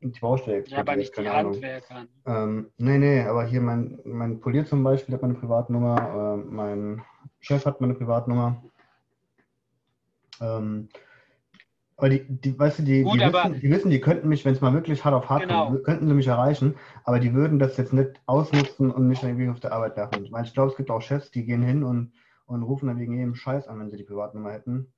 die 0.00 0.18
Baustelle 0.18 0.64
Ja, 0.66 0.78
aber 0.78 0.96
nicht 0.96 1.14
die 1.14 1.28
Handwerker. 1.28 2.06
Ähm, 2.24 2.70
nee, 2.78 2.96
nee, 2.96 3.20
aber 3.20 3.44
hier 3.44 3.60
mein, 3.60 3.98
mein 4.04 4.40
Polier 4.40 4.64
zum 4.64 4.82
Beispiel 4.82 5.14
hat 5.14 5.20
meine 5.20 5.34
Privatnummer, 5.34 5.98
äh, 5.98 6.36
mein 6.38 7.02
Chef 7.40 7.66
hat 7.66 7.82
meine 7.82 7.92
Privatnummer. 7.92 8.62
Ähm, 10.40 10.88
aber 11.98 12.08
die, 12.08 12.24
die, 12.26 12.58
weißt 12.58 12.78
du, 12.78 12.84
die, 12.84 13.02
Gut, 13.02 13.20
die, 13.20 13.30
wissen, 13.30 13.60
die, 13.60 13.70
wissen, 13.70 13.90
die 13.90 14.00
könnten 14.00 14.30
mich, 14.30 14.46
wenn 14.46 14.54
es 14.54 14.62
mal 14.62 14.72
wirklich 14.72 15.04
hart 15.04 15.14
auf 15.14 15.28
hart 15.28 15.42
genau. 15.42 15.66
kommt, 15.66 15.84
könnten 15.84 16.08
sie 16.08 16.14
mich 16.14 16.28
erreichen, 16.28 16.76
aber 17.04 17.20
die 17.20 17.34
würden 17.34 17.58
das 17.58 17.76
jetzt 17.76 17.92
nicht 17.92 18.22
ausnutzen 18.24 18.90
und 18.90 19.06
mich 19.06 19.22
irgendwie 19.22 19.50
auf 19.50 19.60
der 19.60 19.74
Arbeit 19.74 19.98
nerven. 19.98 20.24
Ich 20.24 20.30
meine, 20.30 20.46
ich 20.46 20.54
glaube, 20.54 20.70
es 20.70 20.78
gibt 20.78 20.90
auch 20.90 21.02
Chefs, 21.02 21.30
die 21.30 21.44
gehen 21.44 21.62
hin 21.62 21.84
und 21.84 22.12
und 22.46 22.62
rufen 22.62 22.88
dann 22.88 22.98
wegen 22.98 23.16
jedem 23.16 23.34
Scheiß 23.34 23.68
an, 23.68 23.80
wenn 23.80 23.90
sie 23.90 23.96
die 23.96 24.04
Privatnummer 24.04 24.52
hätten. 24.52 24.92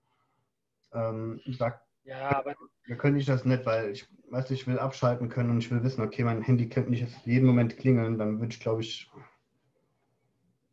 Ähm, 0.92 1.40
sagt, 1.47 1.85
ja, 2.04 2.37
aber 2.37 2.54
wir 2.85 2.97
können 2.97 3.16
nicht 3.16 3.28
das 3.28 3.45
nicht, 3.45 3.64
weil 3.64 3.90
ich 3.90 4.07
weiß, 4.30 4.50
ich 4.50 4.66
will 4.66 4.78
abschalten 4.78 5.28
können 5.28 5.50
und 5.50 5.59
ich 5.59 5.71
will 5.71 5.83
wissen, 5.83 6.02
okay, 6.02 6.23
mein 6.23 6.42
Handy 6.42 6.69
könnte 6.69 6.90
nicht 6.90 7.00
jetzt 7.00 7.25
jeden 7.25 7.47
Moment 7.47 7.76
klingeln, 7.78 8.19
dann 8.19 8.40
würde 8.40 8.52
ich, 8.52 8.61
glaube 8.61 8.83
ich, 8.83 9.11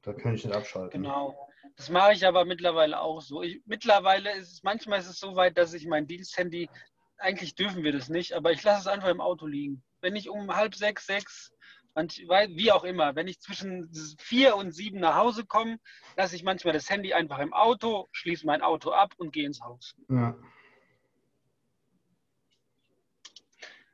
da 0.01 0.13
könnte 0.13 0.35
ich 0.35 0.45
nicht 0.45 0.55
abschalten. 0.55 1.03
Genau. 1.03 1.47
Das 1.77 1.89
mache 1.89 2.13
ich 2.13 2.27
aber 2.27 2.43
mittlerweile 2.43 2.99
auch 2.99 3.21
so. 3.21 3.41
Ich, 3.41 3.61
mittlerweile 3.65 4.35
ist 4.35 4.51
es, 4.51 4.63
manchmal 4.63 4.99
ist 4.99 5.07
es 5.07 5.19
so 5.19 5.35
weit, 5.35 5.57
dass 5.57 5.73
ich 5.73 5.87
mein 5.87 6.05
Diensthandy, 6.05 6.69
eigentlich 7.17 7.55
dürfen 7.55 7.83
wir 7.83 7.93
das 7.93 8.09
nicht, 8.09 8.33
aber 8.33 8.51
ich 8.51 8.63
lasse 8.63 8.81
es 8.81 8.87
einfach 8.87 9.09
im 9.09 9.21
Auto 9.21 9.47
liegen. 9.47 9.81
Wenn 10.01 10.15
ich 10.15 10.29
um 10.29 10.53
halb 10.53 10.75
sechs, 10.75 11.05
sechs 11.05 11.53
wie 11.95 12.71
auch 12.71 12.83
immer, 12.83 13.15
wenn 13.15 13.27
ich 13.27 13.39
zwischen 13.39 13.91
vier 14.19 14.55
und 14.55 14.71
sieben 14.71 14.99
nach 14.99 15.15
Hause 15.15 15.45
komme, 15.45 15.77
lasse 16.15 16.35
ich 16.35 16.43
manchmal 16.43 16.73
das 16.73 16.89
Handy 16.89 17.13
einfach 17.13 17.39
im 17.39 17.53
Auto, 17.53 18.07
schließe 18.11 18.45
mein 18.45 18.61
Auto 18.61 18.91
ab 18.91 19.13
und 19.17 19.31
gehe 19.33 19.45
ins 19.45 19.61
Haus. 19.61 19.95
Ja. 20.09 20.35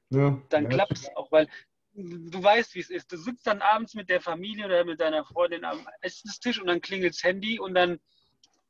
Ja, 0.09 0.41
dann 0.49 0.63
ja. 0.63 0.69
klappt 0.69 0.93
es 0.93 1.15
auch, 1.15 1.31
weil 1.31 1.49
du 1.93 2.43
weißt, 2.43 2.75
wie 2.75 2.79
es 2.79 2.89
ist. 2.89 3.11
Du 3.11 3.17
sitzt 3.17 3.47
dann 3.47 3.61
abends 3.61 3.93
mit 3.93 4.09
der 4.09 4.21
Familie 4.21 4.65
oder 4.65 4.85
mit 4.85 5.01
deiner 5.01 5.25
Freundin 5.25 5.65
am 5.65 5.85
Essenstisch 6.01 6.61
und 6.61 6.67
dann 6.67 6.81
klingelt 6.81 7.13
das 7.13 7.23
Handy 7.23 7.59
und 7.59 7.73
dann 7.73 7.99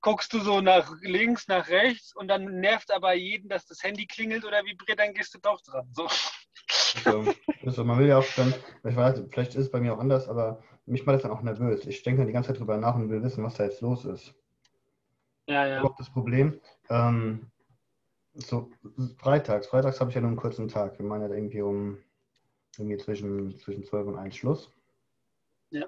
guckst 0.01 0.33
du 0.33 0.39
so 0.39 0.61
nach 0.61 0.91
links, 1.01 1.47
nach 1.47 1.67
rechts 1.69 2.15
und 2.15 2.27
dann 2.27 2.59
nervt 2.59 2.91
aber 2.91 3.13
jeden, 3.13 3.49
dass 3.49 3.65
das 3.65 3.83
Handy 3.83 4.05
klingelt 4.05 4.45
oder 4.45 4.63
vibriert, 4.63 4.99
dann 4.99 5.13
gehst 5.13 5.33
du 5.33 5.39
doch 5.39 5.61
dran. 5.61 5.87
So. 5.93 6.07
Also, 7.05 7.33
also 7.65 7.83
man 7.83 7.99
will 7.99 8.07
ja 8.07 8.17
auch 8.17 8.25
dann, 8.35 8.53
ich 8.83 8.95
weiß, 8.95 9.23
vielleicht 9.29 9.55
ist 9.55 9.65
es 9.65 9.71
bei 9.71 9.79
mir 9.79 9.93
auch 9.93 9.99
anders, 9.99 10.27
aber 10.27 10.63
mich 10.85 11.05
macht 11.05 11.15
das 11.15 11.23
dann 11.23 11.31
auch 11.31 11.41
nervös. 11.41 11.85
Ich 11.85 12.03
denke 12.03 12.19
dann 12.19 12.27
die 12.27 12.33
ganze 12.33 12.49
Zeit 12.49 12.59
drüber 12.59 12.77
nach 12.77 12.95
und 12.95 13.09
will 13.09 13.23
wissen, 13.23 13.43
was 13.43 13.55
da 13.55 13.63
jetzt 13.63 13.81
los 13.81 14.05
ist. 14.05 14.33
Ja, 15.47 15.65
ja. 15.65 15.83
Auch 15.83 15.95
das 15.95 16.09
Problem, 16.09 16.59
ähm, 16.89 17.49
so 18.33 18.69
freitags, 19.17 19.67
freitags 19.67 19.99
habe 19.99 20.11
ich 20.11 20.15
ja 20.15 20.21
nur 20.21 20.29
einen 20.29 20.37
kurzen 20.37 20.67
Tag. 20.67 20.99
Wir 20.99 21.05
meinen 21.05 21.29
ja 21.29 21.35
irgendwie 21.35 21.61
um 21.61 21.97
irgendwie 22.77 22.97
zwischen, 22.97 23.57
zwischen 23.57 23.83
12 23.83 24.07
und 24.07 24.17
1 24.17 24.35
Schluss. 24.35 24.71
Ja. 25.71 25.87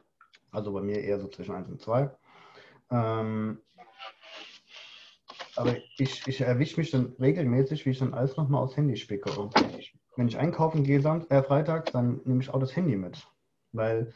Also 0.51 0.73
bei 0.73 0.81
mir 0.81 1.01
eher 1.01 1.19
so 1.19 1.27
zwischen 1.27 1.53
1 1.53 1.67
und 1.69 1.81
2. 1.81 2.09
Ähm, 2.91 3.61
aber 5.55 5.75
ich, 5.97 6.25
ich 6.27 6.41
erwische 6.41 6.79
mich 6.79 6.91
dann 6.91 7.15
regelmäßig, 7.19 7.85
wie 7.85 7.89
ich 7.89 7.99
dann 7.99 8.13
alles 8.13 8.37
nochmal 8.37 8.63
aufs 8.63 8.77
Handy 8.77 8.95
spicke. 8.95 9.31
Und 9.31 9.53
wenn 10.15 10.27
ich 10.27 10.37
einkaufen 10.37 10.83
gehe, 10.83 11.01
Sam 11.01 11.25
äh, 11.29 11.43
Freitag, 11.43 11.91
dann 11.91 12.21
nehme 12.23 12.41
ich 12.41 12.49
auch 12.49 12.59
das 12.59 12.75
Handy 12.75 12.95
mit. 12.95 13.27
Weil 13.73 14.13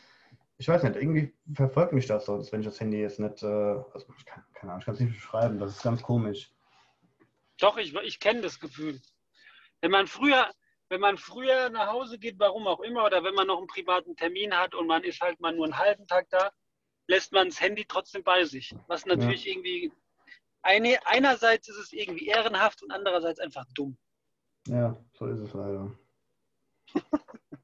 ich 0.58 0.68
weiß 0.68 0.84
nicht, 0.84 0.96
irgendwie 0.96 1.34
verfolgt 1.54 1.94
mich 1.94 2.08
das 2.08 2.26
so, 2.26 2.38
dass 2.38 2.52
wenn 2.52 2.62
ich 2.62 2.66
das 2.66 2.80
Handy 2.80 3.02
jetzt 3.02 3.20
nicht, 3.20 3.44
äh, 3.44 3.46
also 3.46 4.06
ich 4.18 4.26
kann, 4.26 4.44
keine 4.54 4.72
Ahnung, 4.72 4.80
ich 4.80 4.86
kann 4.86 4.94
es 4.94 5.00
nicht 5.02 5.14
beschreiben, 5.14 5.60
das 5.60 5.76
ist 5.76 5.84
ganz 5.84 6.02
komisch. 6.02 6.52
Doch, 7.60 7.78
ich, 7.78 7.94
ich 7.94 8.20
kenne 8.20 8.42
das 8.42 8.60
Gefühl. 8.60 9.02
Wenn 9.82 9.92
man 9.92 10.08
früher, 10.08 10.50
wenn 10.90 11.02
man 11.02 11.18
früher 11.18 11.70
nach 11.70 11.92
Hause 11.92 12.18
geht, 12.18 12.40
warum 12.40 12.68
auch 12.68 12.80
immer, 12.80 13.04
oder 13.06 13.24
wenn 13.24 13.36
man 13.36 13.48
noch 13.48 13.58
einen 13.58 13.68
privaten 13.68 14.16
Termin 14.16 14.58
hat 14.58 14.76
und 14.76 14.88
man 14.88 15.04
ist 15.04 15.20
halt 15.20 15.40
mal 15.42 15.54
nur 15.54 15.66
einen 15.66 15.78
halben 15.78 16.08
Tag 16.08 16.30
da, 16.30 16.52
lässt 17.08 17.32
man 17.32 17.50
das 17.50 17.62
Handy 17.62 17.86
trotzdem 17.88 18.24
bei 18.24 18.44
sich. 18.46 18.76
Was 18.88 19.06
natürlich 19.06 19.46
ja. 19.46 19.54
irgendwie 19.54 19.92
eine, 20.62 20.98
einerseits 21.06 21.68
ist 21.68 21.78
es 21.78 21.94
irgendwie 21.94 22.28
ehrenhaft 22.28 22.84
und 22.84 22.92
andererseits 22.92 23.40
einfach 23.40 23.66
dumm. 23.76 23.98
Ja, 24.68 24.98
so 25.14 25.28
ist 25.28 25.40
es 25.40 25.54
leider. 25.54 25.92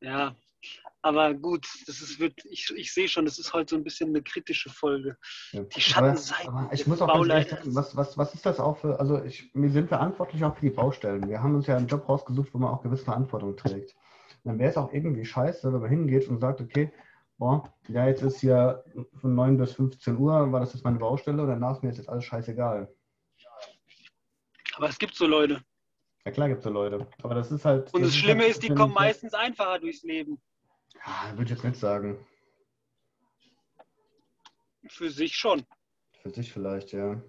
ja, 0.00 0.36
aber 1.02 1.34
gut, 1.34 1.66
das 1.86 2.00
ist, 2.00 2.18
wird, 2.18 2.44
ich, 2.46 2.72
ich 2.76 2.94
sehe 2.94 3.08
schon, 3.08 3.26
das 3.26 3.38
ist 3.38 3.52
heute 3.52 3.70
so 3.70 3.76
ein 3.76 3.84
bisschen 3.84 4.08
eine 4.08 4.22
kritische 4.22 4.70
Folge. 4.70 5.18
Ja. 5.52 5.62
Die 5.64 5.80
Schattenseiten. 5.80 6.48
Aber, 6.48 6.60
aber 6.60 6.72
ich 6.72 6.86
muss 6.86 7.02
auch 7.02 7.08
ganz 7.08 7.28
ehrlich 7.28 7.48
sagen, 7.50 7.74
was, 7.74 7.94
was, 7.94 8.16
was 8.16 8.34
ist 8.34 8.46
das 8.46 8.60
auch 8.60 8.78
für, 8.78 8.98
also 8.98 9.22
ich, 9.22 9.50
wir 9.52 9.70
sind 9.70 9.88
verantwortlich 9.88 10.42
auch 10.44 10.54
für 10.54 10.62
die 10.64 10.70
Baustellen. 10.70 11.28
Wir 11.28 11.42
haben 11.42 11.56
uns 11.56 11.66
ja 11.66 11.76
einen 11.76 11.88
Job 11.88 12.08
rausgesucht, 12.08 12.54
wo 12.54 12.58
man 12.58 12.72
auch 12.72 12.82
gewisse 12.82 13.04
Verantwortung 13.04 13.56
trägt. 13.56 13.94
Und 14.44 14.52
dann 14.52 14.58
wäre 14.58 14.70
es 14.70 14.76
auch 14.76 14.92
irgendwie 14.92 15.26
scheiße, 15.26 15.72
wenn 15.72 15.80
man 15.80 15.90
hingeht 15.90 16.28
und 16.28 16.38
sagt, 16.38 16.60
okay, 16.60 16.90
boah, 17.38 17.72
ja, 17.88 18.06
jetzt 18.06 18.22
ist 18.22 18.40
hier 18.40 18.84
von 19.20 19.34
9 19.34 19.58
bis 19.58 19.74
15 19.74 20.16
Uhr, 20.16 20.52
war 20.52 20.60
das 20.60 20.74
jetzt 20.74 20.84
meine 20.84 20.98
Baustelle 20.98 21.42
und 21.42 21.48
danach 21.48 21.76
ist 21.76 21.82
mir 21.82 21.90
jetzt 21.90 22.08
alles 22.08 22.24
scheißegal. 22.24 22.92
Aber 24.76 24.88
es 24.88 24.98
gibt 24.98 25.14
so 25.14 25.26
Leute. 25.26 25.62
Ja 26.24 26.32
klar 26.32 26.48
gibt 26.48 26.58
es 26.58 26.64
so 26.64 26.70
Leute. 26.70 27.06
Aber 27.22 27.34
das 27.34 27.52
ist 27.52 27.64
halt. 27.64 27.92
Und 27.92 28.02
das, 28.02 28.10
das 28.10 28.16
Schlimme 28.16 28.42
halt, 28.42 28.52
ist, 28.52 28.62
die 28.62 28.74
kommen 28.74 28.94
meistens 28.94 29.34
einfacher 29.34 29.78
durchs 29.78 30.02
Leben. 30.02 30.40
Ja, 30.94 31.30
würde 31.32 31.44
ich 31.44 31.50
jetzt 31.50 31.64
nicht 31.64 31.76
sagen. 31.76 32.26
Für 34.86 35.10
sich 35.10 35.36
schon. 35.36 35.64
Für 36.22 36.30
sich 36.30 36.52
vielleicht, 36.52 36.92
ja. 36.92 37.22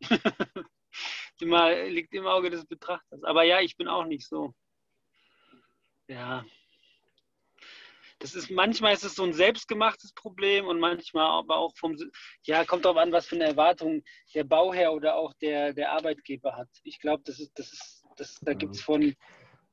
immer, 1.40 1.84
liegt 1.84 2.14
im 2.14 2.26
Auge 2.26 2.50
des 2.50 2.66
Betrachters. 2.66 3.22
Aber 3.24 3.44
ja, 3.44 3.60
ich 3.60 3.76
bin 3.76 3.88
auch 3.88 4.04
nicht 4.04 4.26
so. 4.26 4.54
Ja. 6.08 6.44
Das 8.18 8.34
ist, 8.34 8.50
manchmal 8.50 8.94
ist 8.94 9.04
es 9.04 9.14
so 9.14 9.24
ein 9.24 9.34
selbstgemachtes 9.34 10.12
Problem 10.14 10.66
und 10.66 10.80
manchmal 10.80 11.26
aber 11.26 11.56
auch 11.56 11.72
vom, 11.76 11.96
ja, 12.42 12.64
kommt 12.64 12.84
darauf 12.84 12.96
an, 12.96 13.12
was 13.12 13.26
für 13.26 13.36
eine 13.36 13.44
Erwartung 13.44 14.02
der 14.34 14.44
Bauherr 14.44 14.92
oder 14.92 15.16
auch 15.16 15.34
der, 15.34 15.74
der 15.74 15.92
Arbeitgeber 15.92 16.56
hat. 16.56 16.68
Ich 16.82 16.98
glaube, 16.98 17.22
das 17.26 17.40
ist, 17.40 17.58
das 17.58 17.72
ist, 17.72 18.04
das, 18.16 18.38
da 18.40 18.54
gibt 18.54 18.74
es 18.74 18.80
von 18.80 19.14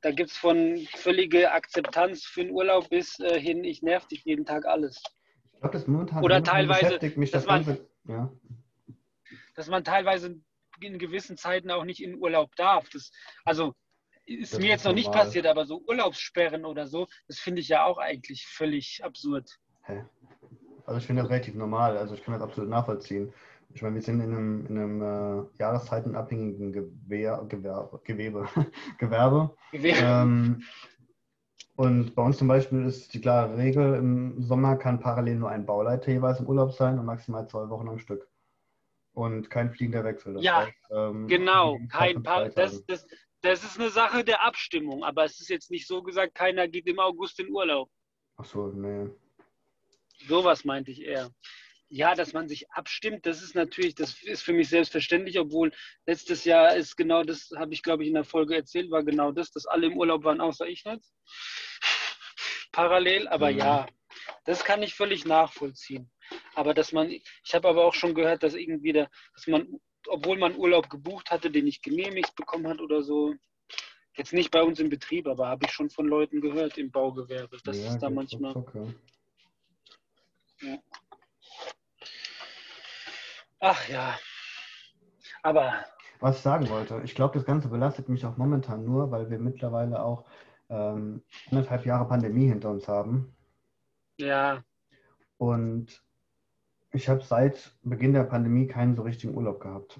da 0.03 0.11
gibt 0.11 0.31
es 0.31 0.37
von 0.37 0.85
völlige 0.95 1.51
Akzeptanz 1.51 2.25
für 2.25 2.43
den 2.43 2.51
Urlaub 2.51 2.89
bis 2.89 3.19
äh, 3.19 3.39
hin, 3.39 3.63
ich 3.63 3.81
nerv 3.81 4.05
dich 4.05 4.25
jeden 4.25 4.45
Tag 4.45 4.65
alles. 4.65 5.01
Ich 5.53 5.59
glaube, 5.61 5.77
das 5.77 5.87
momentan 5.87 6.23
Oder 6.23 6.43
teilweise, 6.43 6.99
mich 7.15 7.31
das 7.31 7.45
dass, 7.45 7.65
man, 7.65 7.79
ja. 8.09 8.31
dass 9.55 9.69
man 9.69 9.85
teilweise 9.85 10.41
in 10.81 10.99
gewissen 10.99 11.37
Zeiten 11.37 11.71
auch 11.71 11.85
nicht 11.85 12.03
in 12.03 12.15
Urlaub 12.15 12.53
darf. 12.57 12.89
Das, 12.89 13.11
also 13.45 13.73
ist 14.25 14.53
das 14.53 14.59
mir 14.59 14.69
jetzt 14.69 14.85
noch 14.85 14.93
nicht 14.93 15.11
passiert, 15.11 15.45
aber 15.45 15.65
so 15.65 15.81
Urlaubssperren 15.87 16.65
oder 16.65 16.87
so, 16.87 17.07
das 17.27 17.39
finde 17.39 17.61
ich 17.61 17.67
ja 17.67 17.85
auch 17.85 17.97
eigentlich 17.97 18.45
völlig 18.45 19.01
absurd. 19.03 19.49
Hä? 19.83 20.03
Also 20.85 20.99
ich 20.99 21.05
finde 21.05 21.21
das 21.21 21.31
relativ 21.31 21.55
normal, 21.55 21.97
also 21.97 22.15
ich 22.15 22.23
kann 22.23 22.33
das 22.33 22.43
absolut 22.43 22.69
nachvollziehen. 22.69 23.33
Ich 23.73 23.81
meine, 23.81 23.95
wir 23.95 24.01
sind 24.01 24.19
in 24.19 24.33
einem, 24.33 24.65
in 24.67 24.77
einem 24.77 25.01
äh, 25.01 25.59
jahreszeitenabhängigen 25.59 26.71
Gewehr, 26.71 27.43
Gewerbe. 27.49 27.99
Gewebe, 28.03 28.47
Gewerbe. 28.99 29.55
Gewerbe. 29.71 30.05
Ähm, 30.05 30.63
und 31.75 32.13
bei 32.13 32.21
uns 32.21 32.37
zum 32.37 32.47
Beispiel 32.47 32.85
ist 32.85 33.13
die 33.13 33.21
klare 33.21 33.57
Regel, 33.57 33.95
im 33.95 34.43
Sommer 34.43 34.75
kann 34.75 34.99
parallel 34.99 35.37
nur 35.37 35.49
ein 35.49 35.65
Bauleiter 35.65 36.11
jeweils 36.11 36.39
im 36.39 36.45
Urlaub 36.45 36.73
sein 36.73 36.99
und 36.99 37.05
maximal 37.05 37.47
zwei 37.47 37.67
Wochen 37.69 37.89
am 37.89 37.97
Stück. 37.97 38.27
Und 39.13 39.49
kein 39.49 39.71
fliegender 39.71 40.03
Wechsel. 40.03 40.39
Ja, 40.39 40.65
heißt, 40.67 40.73
ähm, 40.91 41.27
genau. 41.27 41.79
Kein 41.89 42.21
das, 42.23 42.85
das, 42.85 43.07
das 43.43 43.63
ist 43.63 43.77
eine 43.77 43.89
Sache 43.89 44.23
der 44.23 44.41
Abstimmung, 44.41 45.03
aber 45.03 45.25
es 45.25 45.39
ist 45.39 45.49
jetzt 45.49 45.69
nicht 45.69 45.85
so 45.85 46.01
gesagt, 46.01 46.33
keiner 46.33 46.67
geht 46.67 46.87
im 46.87 46.99
August 46.99 47.39
in 47.39 47.49
Urlaub. 47.49 47.89
Ach 48.37 48.45
so, 48.45 48.67
nee. 48.67 49.09
Sowas 50.27 50.63
meinte 50.63 50.91
ich 50.91 51.01
eher. 51.01 51.29
Ja, 51.89 52.15
dass 52.15 52.33
man 52.33 52.47
sich 52.47 52.71
abstimmt, 52.71 53.25
das 53.25 53.43
ist 53.43 53.53
natürlich, 53.53 53.95
das 53.95 54.23
ist 54.23 54.43
für 54.43 54.53
mich 54.53 54.69
selbstverständlich, 54.69 55.37
obwohl 55.37 55.71
letztes 56.07 56.45
Jahr 56.45 56.75
ist 56.75 56.95
genau 56.95 57.23
das, 57.23 57.51
habe 57.55 57.73
ich 57.73 57.83
glaube 57.83 58.03
ich 58.03 58.09
in 58.09 58.15
der 58.15 58.23
Folge 58.23 58.55
erzählt, 58.55 58.89
war 58.89 59.03
genau 59.03 59.31
das, 59.31 59.51
dass 59.51 59.65
alle 59.65 59.87
im 59.87 59.97
Urlaub 59.97 60.23
waren, 60.23 60.41
außer 60.41 60.65
ich 60.65 60.85
nicht. 60.85 61.03
Parallel, 62.71 63.27
aber 63.27 63.51
mhm. 63.51 63.57
ja, 63.57 63.87
das 64.45 64.63
kann 64.63 64.81
ich 64.81 64.95
völlig 64.95 65.25
nachvollziehen. 65.25 66.09
Aber 66.55 66.73
dass 66.73 66.93
man, 66.93 67.09
ich 67.11 67.53
habe 67.53 67.67
aber 67.67 67.83
auch 67.83 67.93
schon 67.93 68.15
gehört, 68.15 68.41
dass 68.41 68.55
irgendwie, 68.55 68.93
da, 68.93 69.09
dass 69.35 69.47
man, 69.47 69.79
obwohl 70.07 70.37
man 70.37 70.55
Urlaub 70.55 70.89
gebucht 70.89 71.31
hatte, 71.31 71.51
den 71.51 71.65
nicht 71.65 71.83
genehmigt 71.83 72.35
bekommen 72.35 72.67
hat 72.67 72.81
oder 72.81 73.01
so, 73.01 73.35
jetzt 74.15 74.33
nicht 74.33 74.51
bei 74.51 74.61
uns 74.61 74.79
im 74.79 74.89
Betrieb, 74.89 75.27
aber 75.27 75.47
habe 75.47 75.65
ich 75.65 75.71
schon 75.71 75.89
von 75.89 76.07
Leuten 76.07 76.41
gehört 76.41 76.77
im 76.77 76.91
Baugewerbe, 76.91 77.57
dass 77.63 77.77
ja, 77.77 77.89
es 77.89 77.97
da 77.99 78.09
manchmal. 78.09 78.53
Ja. 80.61 80.77
Ach 83.59 83.89
ja. 83.89 84.19
Aber. 85.41 85.73
Was 86.19 86.37
ich 86.37 86.41
sagen 86.41 86.69
wollte, 86.69 87.01
ich 87.03 87.15
glaube, 87.15 87.33
das 87.35 87.45
Ganze 87.45 87.67
belastet 87.67 88.07
mich 88.07 88.25
auch 88.25 88.37
momentan 88.37 88.85
nur, 88.85 89.11
weil 89.11 89.29
wir 89.29 89.39
mittlerweile 89.39 90.03
auch 90.03 90.25
ähm, 90.69 91.23
anderthalb 91.49 91.85
Jahre 91.85 92.07
Pandemie 92.07 92.47
hinter 92.47 92.69
uns 92.69 92.87
haben. 92.87 93.35
Ja. 94.17 94.63
Und 95.37 96.03
ich 96.93 97.09
habe 97.09 97.21
seit 97.23 97.75
Beginn 97.81 98.13
der 98.13 98.23
Pandemie 98.23 98.67
keinen 98.67 98.95
so 98.95 99.01
richtigen 99.01 99.35
Urlaub 99.35 99.59
gehabt. 99.59 99.99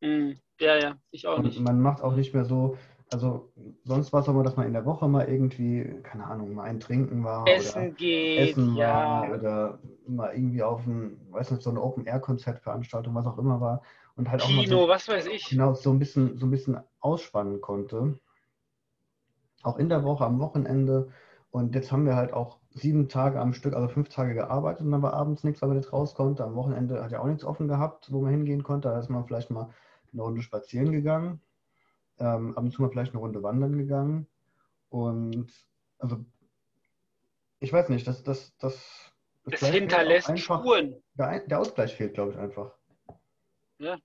Mm, 0.00 0.32
ja, 0.58 0.76
ja, 0.78 0.96
ich 1.10 1.26
auch 1.26 1.38
Und 1.38 1.44
nicht. 1.44 1.60
Man 1.60 1.80
macht 1.80 2.02
auch 2.02 2.16
nicht 2.16 2.34
mehr 2.34 2.44
so, 2.44 2.76
also 3.12 3.52
sonst 3.84 4.12
war 4.12 4.22
es 4.22 4.28
immer, 4.28 4.42
dass 4.42 4.56
man 4.56 4.66
in 4.66 4.72
der 4.72 4.86
Woche 4.86 5.06
mal 5.08 5.28
irgendwie, 5.28 6.00
keine 6.02 6.24
Ahnung, 6.24 6.54
mal 6.54 6.64
ein 6.64 6.80
Trinken 6.80 7.22
war. 7.22 7.46
Essen 7.46 7.82
oder 7.82 7.90
geht. 7.90 8.50
Essen 8.50 8.74
ja. 8.74 8.94
war 8.94 9.38
oder 9.38 9.78
mal 10.06 10.34
irgendwie 10.34 10.62
auf 10.62 10.86
ein, 10.86 11.20
weiß 11.30 11.50
nicht, 11.50 11.62
so 11.62 11.70
eine 11.70 11.82
Open-Air-Konzertveranstaltung, 11.82 13.14
was 13.14 13.26
auch 13.26 13.38
immer 13.38 13.60
war. 13.60 13.82
Und 14.16 14.30
halt 14.30 14.40
Kino, 14.42 14.62
auch 14.62 14.66
so, 14.66 14.88
was 14.88 15.08
weiß 15.08 15.26
ich. 15.26 15.50
Genau, 15.50 15.74
so 15.74 15.90
ein 15.90 15.98
bisschen, 15.98 16.38
so 16.38 16.46
ein 16.46 16.50
bisschen 16.50 16.80
ausspannen 17.00 17.60
konnte. 17.60 18.18
Auch 19.62 19.78
in 19.78 19.88
der 19.88 20.02
Woche, 20.02 20.24
am 20.24 20.40
Wochenende. 20.40 21.10
Und 21.50 21.74
jetzt 21.74 21.92
haben 21.92 22.06
wir 22.06 22.16
halt 22.16 22.32
auch 22.32 22.58
sieben 22.74 23.08
Tage 23.08 23.40
am 23.40 23.52
Stück, 23.52 23.74
also 23.74 23.88
fünf 23.88 24.08
Tage 24.08 24.34
gearbeitet 24.34 24.82
und 24.84 24.92
dann 24.92 25.02
war 25.02 25.14
abends 25.14 25.44
nichts, 25.44 25.62
weil 25.62 25.68
man 25.68 25.78
jetzt 25.78 25.92
raus 25.92 26.14
konnte. 26.14 26.44
Am 26.44 26.54
Wochenende 26.54 27.02
hat 27.02 27.12
ja 27.12 27.20
auch 27.20 27.26
nichts 27.26 27.44
offen 27.44 27.68
gehabt, 27.68 28.12
wo 28.12 28.20
man 28.20 28.30
hingehen 28.30 28.62
konnte. 28.62 28.88
Da 28.88 28.98
ist 28.98 29.10
man 29.10 29.26
vielleicht 29.26 29.50
mal 29.50 29.70
eine 30.12 30.22
Runde 30.22 30.42
spazieren 30.42 30.92
gegangen 30.92 31.40
ähm, 32.22 32.56
ab 32.56 32.64
und 32.64 32.70
zu 32.70 32.82
mal 32.82 32.90
vielleicht 32.90 33.12
eine 33.12 33.20
Runde 33.20 33.42
wandern 33.42 33.76
gegangen. 33.76 34.26
Und 34.90 35.50
also, 35.98 36.24
ich 37.60 37.72
weiß 37.72 37.88
nicht, 37.88 38.06
das, 38.06 38.22
das, 38.22 38.56
das, 38.58 39.12
das, 39.44 39.60
das 39.60 39.70
hinterlässt 39.70 40.30
einfach, 40.30 40.60
Spuren. 40.60 41.02
Der, 41.14 41.40
der 41.40 41.60
Ausgleich 41.60 41.94
fehlt, 41.94 42.14
glaube 42.14 42.32
ich, 42.32 42.38
einfach. 42.38 42.72
Ja. 43.78 43.98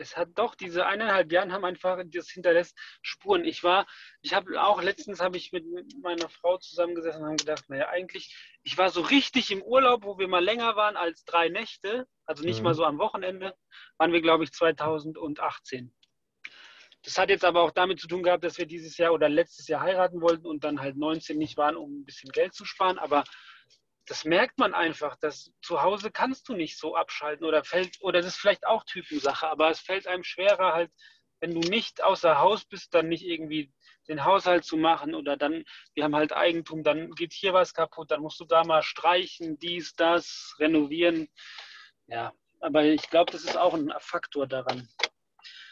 Es 0.00 0.16
hat 0.16 0.30
doch, 0.36 0.54
diese 0.54 0.86
eineinhalb 0.86 1.32
Jahre 1.32 1.52
haben 1.52 1.64
einfach, 1.64 2.00
das 2.06 2.30
hinterlässt 2.30 2.78
Spuren. 3.02 3.44
Ich 3.44 3.64
war, 3.64 3.86
ich 4.22 4.32
habe 4.32 4.62
auch, 4.62 4.80
letztens 4.80 5.20
habe 5.20 5.36
ich 5.36 5.52
mit 5.52 5.64
meiner 6.02 6.28
Frau 6.28 6.56
zusammengesessen 6.58 7.22
und 7.22 7.26
habe 7.28 7.36
gedacht, 7.36 7.64
naja, 7.68 7.88
eigentlich, 7.88 8.34
ich 8.62 8.78
war 8.78 8.90
so 8.90 9.00
richtig 9.00 9.50
im 9.50 9.62
Urlaub, 9.62 10.04
wo 10.04 10.18
wir 10.18 10.28
mal 10.28 10.44
länger 10.44 10.76
waren 10.76 10.96
als 10.96 11.24
drei 11.24 11.48
Nächte, 11.48 12.06
also 12.26 12.44
nicht 12.44 12.58
mhm. 12.58 12.64
mal 12.64 12.74
so 12.74 12.84
am 12.84 12.98
Wochenende, 12.98 13.54
waren 13.98 14.12
wir, 14.12 14.22
glaube 14.22 14.44
ich, 14.44 14.52
2018. 14.52 15.92
Das 17.02 17.16
hat 17.18 17.30
jetzt 17.30 17.44
aber 17.44 17.62
auch 17.62 17.70
damit 17.70 18.00
zu 18.00 18.08
tun 18.08 18.22
gehabt, 18.22 18.44
dass 18.44 18.58
wir 18.58 18.66
dieses 18.66 18.96
Jahr 18.98 19.12
oder 19.12 19.28
letztes 19.28 19.68
Jahr 19.68 19.82
heiraten 19.82 20.20
wollten 20.20 20.46
und 20.46 20.64
dann 20.64 20.80
halt 20.80 20.96
19 20.96 21.38
nicht 21.38 21.56
waren, 21.56 21.76
um 21.76 22.00
ein 22.00 22.04
bisschen 22.04 22.30
Geld 22.30 22.54
zu 22.54 22.64
sparen. 22.64 22.98
Aber 22.98 23.24
das 24.08 24.24
merkt 24.24 24.58
man 24.58 24.74
einfach, 24.74 25.16
dass 25.16 25.52
zu 25.62 25.82
Hause 25.82 26.10
kannst 26.10 26.48
du 26.48 26.54
nicht 26.54 26.78
so 26.78 26.96
abschalten 26.96 27.46
oder 27.46 27.62
fällt, 27.62 27.98
oder 28.00 28.20
das 28.20 28.34
ist 28.34 28.40
vielleicht 28.40 28.66
auch 28.66 28.84
Typensache, 28.84 29.48
aber 29.48 29.70
es 29.70 29.80
fällt 29.80 30.06
einem 30.06 30.24
schwerer 30.24 30.72
halt, 30.72 30.90
wenn 31.40 31.54
du 31.54 31.60
nicht 31.68 32.02
außer 32.02 32.38
Haus 32.38 32.64
bist, 32.64 32.94
dann 32.94 33.08
nicht 33.08 33.24
irgendwie 33.24 33.72
den 34.08 34.24
Haushalt 34.24 34.64
zu 34.64 34.76
machen 34.76 35.14
oder 35.14 35.36
dann, 35.36 35.64
wir 35.94 36.04
haben 36.04 36.16
halt 36.16 36.32
Eigentum, 36.32 36.82
dann 36.82 37.10
geht 37.12 37.32
hier 37.32 37.52
was 37.52 37.74
kaputt, 37.74 38.10
dann 38.10 38.22
musst 38.22 38.40
du 38.40 38.44
da 38.44 38.64
mal 38.64 38.82
streichen, 38.82 39.58
dies, 39.58 39.94
das, 39.94 40.56
renovieren. 40.58 41.28
Ja, 42.06 42.32
aber 42.60 42.84
ich 42.84 43.08
glaube, 43.10 43.30
das 43.30 43.44
ist 43.44 43.56
auch 43.56 43.74
ein 43.74 43.92
Faktor 43.98 44.46
daran. 44.46 44.88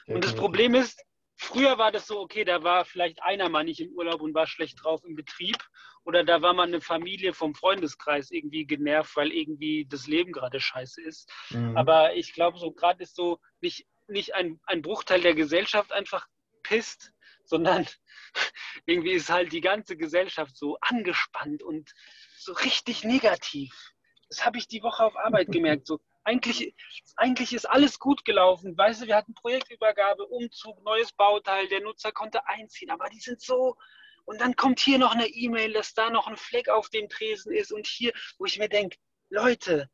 Und 0.07 0.25
das 0.25 0.35
Problem 0.37 0.75
ist, 0.75 1.02
Früher 1.38 1.76
war 1.76 1.93
das 1.93 2.07
so, 2.07 2.21
okay, 2.21 2.45
da 2.45 2.62
war 2.62 2.85
vielleicht 2.85 3.23
einer 3.23 3.49
mal 3.49 3.64
nicht 3.64 3.81
im 3.81 3.93
Urlaub 3.93 4.23
und 4.23 4.35
war 4.35 4.47
schlecht 4.47 4.83
drauf 4.83 5.05
im 5.05 5.14
Betrieb. 5.14 5.57
Oder 6.05 6.25
da 6.25 6.40
war 6.40 6.55
man 6.55 6.69
eine 6.69 6.81
Familie 6.81 7.35
vom 7.35 7.55
Freundeskreis 7.55 8.31
irgendwie 8.31 8.64
genervt, 8.64 9.16
weil 9.16 9.33
irgendwie 9.33 9.87
das 9.87 10.07
Leben 10.07 10.33
gerade 10.33 10.61
scheiße 10.61 11.02
ist. 11.02 11.31
Mhm. 11.50 11.76
Aber 11.76 12.14
ich 12.14 12.33
glaube, 12.33 12.59
so 12.59 12.71
gerade 12.71 13.02
ist 13.02 13.16
so 13.16 13.38
nicht, 13.61 13.87
nicht 14.07 14.35
ein, 14.35 14.61
ein 14.64 14.83
Bruchteil 14.83 15.21
der 15.21 15.35
Gesellschaft 15.35 15.93
einfach 15.93 16.26
pisst, 16.62 17.12
sondern 17.45 17.87
irgendwie 18.87 19.12
ist 19.12 19.31
halt 19.31 19.52
die 19.52 19.61
ganze 19.61 19.97
Gesellschaft 19.97 20.57
so 20.57 20.78
angespannt 20.81 21.62
und 21.62 21.93
so 22.38 22.52
richtig 22.52 23.05
negativ. 23.05 23.93
Das 24.28 24.45
habe 24.45 24.59
ich 24.59 24.69
die 24.69 24.83
Woche 24.83 25.05
auf 25.05 25.16
Arbeit 25.16 25.49
gemerkt. 25.52 25.87
So, 25.87 26.00
eigentlich, 26.26 26.75
eigentlich 27.16 27.52
ist 27.52 27.66
alles 27.66 27.99
gut 27.99 28.25
gelaufen. 28.25 28.76
Weißt 28.76 29.02
du, 29.02 29.06
wir 29.06 29.16
hatten 29.16 29.35
Projektübergabe, 29.35 30.26
Umzug, 30.26 30.83
neues 30.83 31.12
Bauteil, 31.12 31.68
der 31.68 31.80
Nutzer 31.80 32.12
konnte 32.12 32.47
einziehen, 32.47 32.90
aber 32.90 33.09
die 33.09 33.21
sind 33.21 33.40
so. 33.40 33.76
Und 34.25 34.40
dann 34.40 34.56
kommt 34.56 34.80
hier 34.80 34.99
noch 34.99 35.12
eine 35.12 35.28
E-Mail, 35.28 35.73
dass 35.73 35.95
da 35.95 36.11
noch 36.11 36.26
ein 36.26 36.37
Fleck 36.37 36.68
auf 36.68 36.90
dem 36.90 37.09
Tresen 37.09 37.52
ist 37.52 37.73
und 37.73 37.87
hier, 37.87 38.12
wo 38.38 38.45
ich 38.45 38.59
mir 38.59 38.68
denke, 38.68 38.97
Leute, 39.30 39.88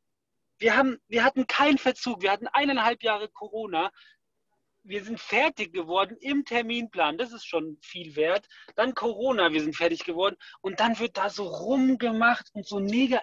wir, 0.58 0.74
haben, 0.74 0.98
wir 1.08 1.22
hatten 1.22 1.46
keinen 1.46 1.78
Verzug, 1.78 2.22
wir 2.22 2.32
hatten 2.32 2.46
eineinhalb 2.46 3.02
Jahre 3.02 3.28
Corona 3.28 3.90
wir 4.84 5.04
sind 5.04 5.20
fertig 5.20 5.72
geworden 5.72 6.16
im 6.20 6.44
Terminplan, 6.44 7.18
das 7.18 7.32
ist 7.32 7.46
schon 7.46 7.78
viel 7.82 8.16
wert. 8.16 8.48
Dann 8.74 8.94
Corona, 8.94 9.52
wir 9.52 9.60
sind 9.60 9.76
fertig 9.76 10.04
geworden 10.04 10.36
und 10.60 10.80
dann 10.80 10.98
wird 10.98 11.16
da 11.16 11.30
so 11.30 11.44
rumgemacht 11.44 12.50
und 12.52 12.66
so 12.66 12.80
mega. 12.80 13.20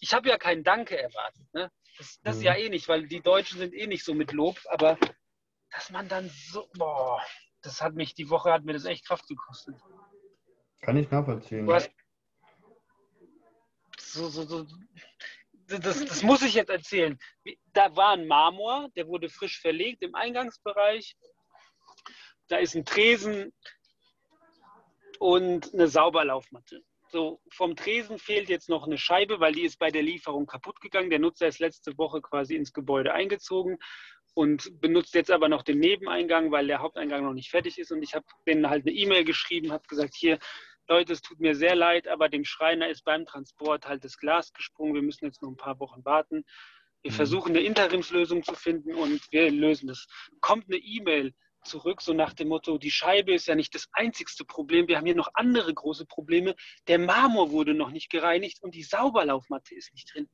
Ich 0.00 0.12
habe 0.12 0.28
ja 0.28 0.36
kein 0.36 0.62
Danke 0.62 0.98
erwartet. 0.98 1.46
Ne? 1.54 1.70
Das, 1.98 2.20
das 2.22 2.36
mhm. 2.36 2.42
ja 2.42 2.54
eh 2.56 2.68
nicht, 2.68 2.88
weil 2.88 3.06
die 3.06 3.20
Deutschen 3.20 3.58
sind 3.58 3.74
eh 3.74 3.86
nicht 3.86 4.04
so 4.04 4.14
mit 4.14 4.32
Lob, 4.32 4.58
aber 4.70 4.98
dass 5.70 5.90
man 5.90 6.08
dann 6.08 6.30
so, 6.30 6.68
boah, 6.74 7.20
das 7.62 7.82
hat 7.82 7.94
mich, 7.94 8.14
die 8.14 8.30
Woche 8.30 8.52
hat 8.52 8.64
mir 8.64 8.72
das 8.72 8.84
echt 8.84 9.06
Kraft 9.06 9.26
gekostet. 9.26 9.76
Kann 10.80 10.96
ich 10.96 11.10
nachvollziehen. 11.10 11.66
Du 11.66 11.74
hast 11.74 11.90
so, 13.98 14.28
so, 14.28 14.44
so, 14.44 14.66
das, 15.66 16.04
das 16.04 16.22
muss 16.22 16.42
ich 16.42 16.54
jetzt 16.54 16.70
erzählen. 16.70 17.18
Da 17.72 17.94
war 17.94 18.12
ein 18.12 18.26
Marmor, 18.26 18.88
der 18.96 19.06
wurde 19.06 19.28
frisch 19.28 19.60
verlegt 19.60 20.02
im 20.02 20.14
Eingangsbereich. 20.14 21.16
Da 22.46 22.56
ist 22.56 22.74
ein 22.74 22.84
Tresen 22.84 23.52
und 25.18 25.74
eine 25.74 25.88
Sauberlaufmatte. 25.88 26.82
So, 27.10 27.40
vom 27.50 27.74
Tresen 27.74 28.18
fehlt 28.18 28.48
jetzt 28.50 28.68
noch 28.68 28.86
eine 28.86 28.98
Scheibe, 28.98 29.40
weil 29.40 29.52
die 29.52 29.62
ist 29.62 29.78
bei 29.78 29.90
der 29.90 30.02
Lieferung 30.02 30.46
kaputt 30.46 30.80
gegangen. 30.80 31.08
Der 31.08 31.18
Nutzer 31.18 31.48
ist 31.48 31.58
letzte 31.58 31.96
Woche 31.96 32.20
quasi 32.20 32.54
ins 32.54 32.72
Gebäude 32.72 33.14
eingezogen 33.14 33.78
und 34.34 34.80
benutzt 34.80 35.14
jetzt 35.14 35.30
aber 35.30 35.48
noch 35.48 35.62
den 35.62 35.78
Nebeneingang, 35.78 36.52
weil 36.52 36.66
der 36.66 36.80
Haupteingang 36.80 37.24
noch 37.24 37.32
nicht 37.32 37.50
fertig 37.50 37.78
ist. 37.78 37.92
Und 37.92 38.02
ich 38.02 38.14
habe 38.14 38.26
denen 38.46 38.68
halt 38.68 38.86
eine 38.86 38.94
E-Mail 38.94 39.24
geschrieben, 39.24 39.72
habe 39.72 39.88
gesagt, 39.88 40.14
hier, 40.14 40.38
Leute, 40.86 41.14
es 41.14 41.22
tut 41.22 41.40
mir 41.40 41.54
sehr 41.54 41.74
leid, 41.74 42.08
aber 42.08 42.28
dem 42.28 42.44
Schreiner 42.44 42.88
ist 42.88 43.04
beim 43.04 43.26
Transport 43.26 43.88
halt 43.88 44.04
das 44.04 44.18
Glas 44.18 44.52
gesprungen. 44.52 44.94
Wir 44.94 45.02
müssen 45.02 45.24
jetzt 45.24 45.42
noch 45.42 45.50
ein 45.50 45.56
paar 45.56 45.80
Wochen 45.80 46.04
warten. 46.04 46.44
Wir 47.02 47.10
mhm. 47.10 47.16
versuchen 47.16 47.50
eine 47.50 47.60
Interimslösung 47.60 48.42
zu 48.42 48.54
finden 48.54 48.94
und 48.94 49.20
wir 49.30 49.50
lösen 49.50 49.88
das. 49.88 50.06
Kommt 50.40 50.66
eine 50.66 50.76
E-Mail 50.76 51.34
zurück, 51.68 52.02
so 52.02 52.12
nach 52.12 52.32
dem 52.32 52.48
Motto, 52.48 52.78
die 52.78 52.90
Scheibe 52.90 53.34
ist 53.34 53.46
ja 53.46 53.54
nicht 53.54 53.74
das 53.74 53.88
einzigste 53.92 54.44
Problem, 54.44 54.88
wir 54.88 54.96
haben 54.96 55.06
hier 55.06 55.14
noch 55.14 55.30
andere 55.34 55.72
große 55.72 56.06
Probleme. 56.06 56.54
Der 56.88 56.98
Marmor 56.98 57.50
wurde 57.50 57.74
noch 57.74 57.90
nicht 57.90 58.10
gereinigt 58.10 58.62
und 58.62 58.74
die 58.74 58.82
Sauberlaufmatte 58.82 59.74
ist 59.74 59.92
nicht 59.92 60.12
drin. 60.12 60.28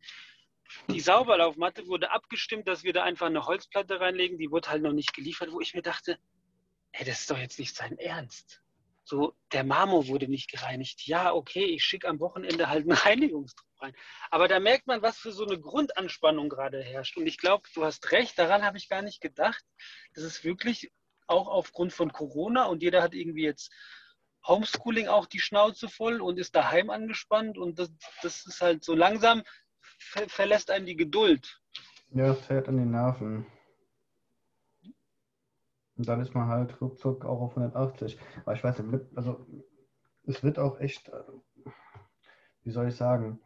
Die 0.88 1.00
Sauberlaufmatte 1.00 1.86
wurde 1.86 2.10
abgestimmt, 2.10 2.66
dass 2.68 2.84
wir 2.84 2.92
da 2.92 3.02
einfach 3.02 3.26
eine 3.26 3.44
Holzplatte 3.44 4.00
reinlegen, 4.00 4.38
die 4.38 4.50
wurde 4.50 4.70
halt 4.70 4.82
noch 4.82 4.92
nicht 4.92 5.12
geliefert, 5.12 5.52
wo 5.52 5.60
ich 5.60 5.74
mir 5.74 5.82
dachte, 5.82 6.18
ey, 6.92 7.04
das 7.04 7.20
ist 7.20 7.30
doch 7.30 7.38
jetzt 7.38 7.58
nicht 7.58 7.76
sein 7.76 7.98
Ernst. 7.98 8.62
So, 9.06 9.36
der 9.52 9.64
Marmor 9.64 10.08
wurde 10.08 10.28
nicht 10.28 10.50
gereinigt. 10.50 11.06
Ja, 11.06 11.34
okay, 11.34 11.64
ich 11.64 11.84
schicke 11.84 12.08
am 12.08 12.20
Wochenende 12.20 12.70
halt 12.70 12.88
einen 12.88 12.92
Reinigungstrupp 12.98 13.68
rein. 13.82 13.94
Aber 14.30 14.48
da 14.48 14.60
merkt 14.60 14.86
man, 14.86 15.02
was 15.02 15.18
für 15.18 15.30
so 15.30 15.44
eine 15.44 15.60
Grundanspannung 15.60 16.48
gerade 16.48 16.82
herrscht. 16.82 17.18
Und 17.18 17.26
ich 17.26 17.36
glaube, 17.36 17.68
du 17.74 17.84
hast 17.84 18.12
recht, 18.12 18.38
daran 18.38 18.64
habe 18.64 18.78
ich 18.78 18.88
gar 18.88 19.02
nicht 19.02 19.20
gedacht. 19.20 19.62
Das 20.14 20.24
ist 20.24 20.42
wirklich 20.42 20.90
auch 21.26 21.48
aufgrund 21.48 21.92
von 21.92 22.12
Corona 22.12 22.64
und 22.66 22.82
jeder 22.82 23.02
hat 23.02 23.14
irgendwie 23.14 23.44
jetzt 23.44 23.72
Homeschooling 24.46 25.08
auch 25.08 25.26
die 25.26 25.40
Schnauze 25.40 25.88
voll 25.88 26.20
und 26.20 26.38
ist 26.38 26.54
daheim 26.54 26.90
angespannt 26.90 27.56
und 27.56 27.78
das, 27.78 27.90
das 28.22 28.46
ist 28.46 28.60
halt 28.60 28.84
so 28.84 28.94
langsam 28.94 29.42
ver 29.98 30.28
verlässt 30.28 30.70
einem 30.70 30.86
die 30.86 30.96
Geduld. 30.96 31.60
Ja, 32.10 32.32
es 32.32 32.40
fällt 32.40 32.68
an 32.68 32.76
die 32.76 32.84
Nerven. 32.84 33.46
Und 35.96 36.08
dann 36.08 36.20
ist 36.20 36.34
man 36.34 36.48
halt 36.48 36.80
ruckzuck 36.80 37.24
auch 37.24 37.40
auf 37.40 37.50
180. 37.56 38.18
Aber 38.42 38.54
ich 38.54 38.64
weiß 38.64 38.80
nicht, 38.80 39.04
also 39.14 39.46
es 40.26 40.42
wird 40.42 40.58
auch 40.58 40.80
echt, 40.80 41.08
äh, 41.08 41.22
wie 42.62 42.70
soll 42.70 42.88
ich 42.88 42.96
sagen, 42.96 43.40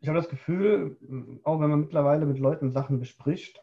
ich 0.00 0.08
habe 0.08 0.18
das 0.18 0.28
Gefühl, 0.28 0.96
auch 1.44 1.60
wenn 1.60 1.70
man 1.70 1.80
mittlerweile 1.80 2.26
mit 2.26 2.38
Leuten 2.38 2.70
Sachen 2.70 3.00
bespricht, 3.00 3.60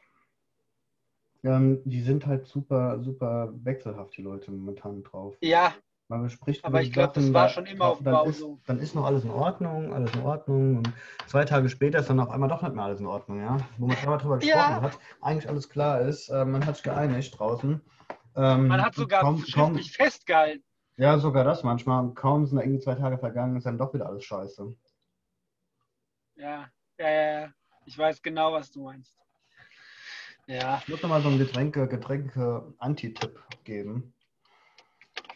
ähm, 1.48 1.82
die 1.86 2.02
sind 2.02 2.26
halt 2.26 2.46
super, 2.48 3.02
super 3.02 3.54
wechselhaft, 3.64 4.18
die 4.18 4.22
Leute 4.22 4.52
momentan 4.52 5.04
drauf. 5.04 5.38
Ja, 5.42 5.74
man 6.10 6.24
bespricht 6.24 6.64
Aber 6.64 6.82
ich 6.82 6.94
glaube, 6.94 7.14
das 7.16 7.34
war 7.34 7.50
schon 7.50 7.66
immer 7.66 7.86
auf 7.86 8.02
Bau 8.02 8.32
so. 8.32 8.60
Dann 8.66 8.80
ist 8.80 8.96
noch 8.96 9.06
alles 9.06 9.26
in 9.26 9.30
Ordnung, 9.30 9.94
alles 9.94 10.14
in 10.14 10.22
Ordnung. 10.22 10.78
Und 10.78 10.94
zwei 11.28 11.44
Tage 11.44 11.68
später 11.70 12.00
ist 12.00 12.10
dann 12.10 12.20
auf 12.20 12.30
einmal 12.30 12.48
doch 12.48 12.62
nicht 12.62 12.74
mehr 12.74 12.86
alles 12.86 13.02
in 13.02 13.08
Ordnung, 13.08 13.42
ja. 13.42 13.58
Wo 13.78 13.88
man 13.88 13.98
einmal 13.98 14.18
drüber 14.18 14.38
gesprochen 14.38 14.58
ja. 14.58 14.82
hat, 14.82 14.98
eigentlich 15.22 15.50
alles 15.50 15.68
klar 15.68 16.02
ist, 16.02 16.30
äh, 16.30 16.46
man 16.46 16.66
hat 16.66 16.76
sich 16.76 16.84
geeinigt 16.84 17.38
draußen. 17.38 17.82
Ähm, 18.38 18.68
man 18.68 18.82
hat 18.82 18.96
sogar 18.96 19.22
kaum, 19.22 19.44
kaum, 19.54 19.78
festgehalten. 19.80 20.64
Ja, 20.96 21.18
sogar 21.18 21.44
das 21.44 21.64
manchmal. 21.64 22.14
Kaum 22.14 22.46
sind 22.46 22.58
da 22.58 22.64
irgendwie 22.64 22.80
zwei 22.80 22.96
Tage 22.96 23.18
vergangen, 23.18 23.58
ist 23.58 23.66
dann 23.66 23.78
doch 23.78 23.94
wieder 23.94 24.08
alles 24.08 24.24
scheiße. 24.24 24.76
Ja, 26.36 26.70
ja, 27.00 27.10
ja. 27.10 27.50
Ich 27.86 27.98
weiß 27.98 28.22
genau, 28.22 28.54
was 28.54 28.72
du 28.72 28.84
meinst. 28.84 29.14
Ja. 30.48 30.80
Ich 30.82 30.88
muss 30.88 31.02
nochmal 31.02 31.22
so 31.22 31.28
einen 31.28 31.40
Getränke, 31.40 31.88
Getränke-Anti-Tipp 31.88 33.44
geben. 33.66 34.14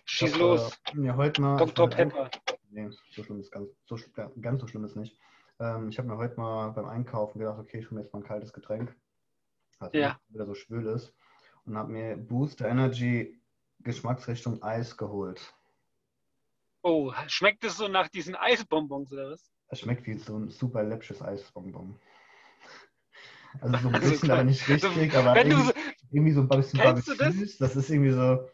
Schieß 0.06 0.38
los. 0.38 0.80
Äh, 0.95 1.06
ja, 1.06 1.15
heute 1.17 1.41
mal. 1.41 1.58
Dr. 1.58 1.89
Pepper. 1.89 2.32
Nee, 2.69 2.89
so 3.12 3.24
schlimm 3.24 3.41
ist 3.41 3.52
ganz, 3.52 3.69
so, 3.86 3.97
ganz 4.39 4.62
so 4.62 4.67
schlimm 4.67 4.86
ist 4.86 4.95
nicht. 4.95 5.17
Ähm, 5.60 5.89
ich 5.89 5.97
habe 5.97 6.08
mir 6.08 6.17
heute 6.17 6.39
mal 6.39 6.69
beim 6.71 6.88
Einkaufen 6.88 7.39
gedacht, 7.39 7.60
okay, 7.60 7.80
ich 7.80 7.86
hole 7.88 7.95
mir 7.95 8.02
jetzt 8.04 8.13
mal 8.13 8.19
ein 8.19 8.26
kaltes 8.26 8.54
Getränk. 8.54 8.95
Was 9.80 9.91
ja. 9.93 10.17
wieder 10.30 10.45
so 10.45 10.56
schwül 10.56 10.88
ist. 10.88 11.13
Und 11.65 11.76
habe 11.78 11.91
mir 11.91 12.15
Booster 12.15 12.69
Energy 12.69 13.38
Geschmacksrichtung 13.80 14.63
Eis 14.63 14.95
geholt. 14.95 15.54
Oh, 16.84 17.12
schmeckt 17.28 17.65
es 17.65 17.78
so 17.78 17.88
nach 17.88 18.08
diesen 18.08 18.36
Eisbonbons 18.36 19.12
oder 19.12 19.32
was? 19.32 19.52
Es 19.67 19.82
schmeckt 19.82 20.08
wie 20.08 20.17
so 20.17 20.38
ein 20.38 20.50
super 20.50 20.84
läppsches 20.84 21.21
Eisbonbon. 21.21 22.00
Also 23.59 23.77
so 23.77 23.87
ein 23.89 23.95
also 23.95 24.09
bisschen, 24.09 24.31
also, 24.31 24.33
aber 24.33 24.43
nicht 24.43 24.69
richtig, 24.69 25.15
aber 25.15 25.35
irgendwie, 25.35 25.63
so, 25.63 25.73
irgendwie, 26.11 26.31
so 26.31 26.41
ein 26.41 26.49
bisschen 26.49 26.79
Barbecue. 26.79 27.15
Das 27.59 27.75
ist 27.75 27.89
irgendwie 27.89 28.11
so, 28.11 28.47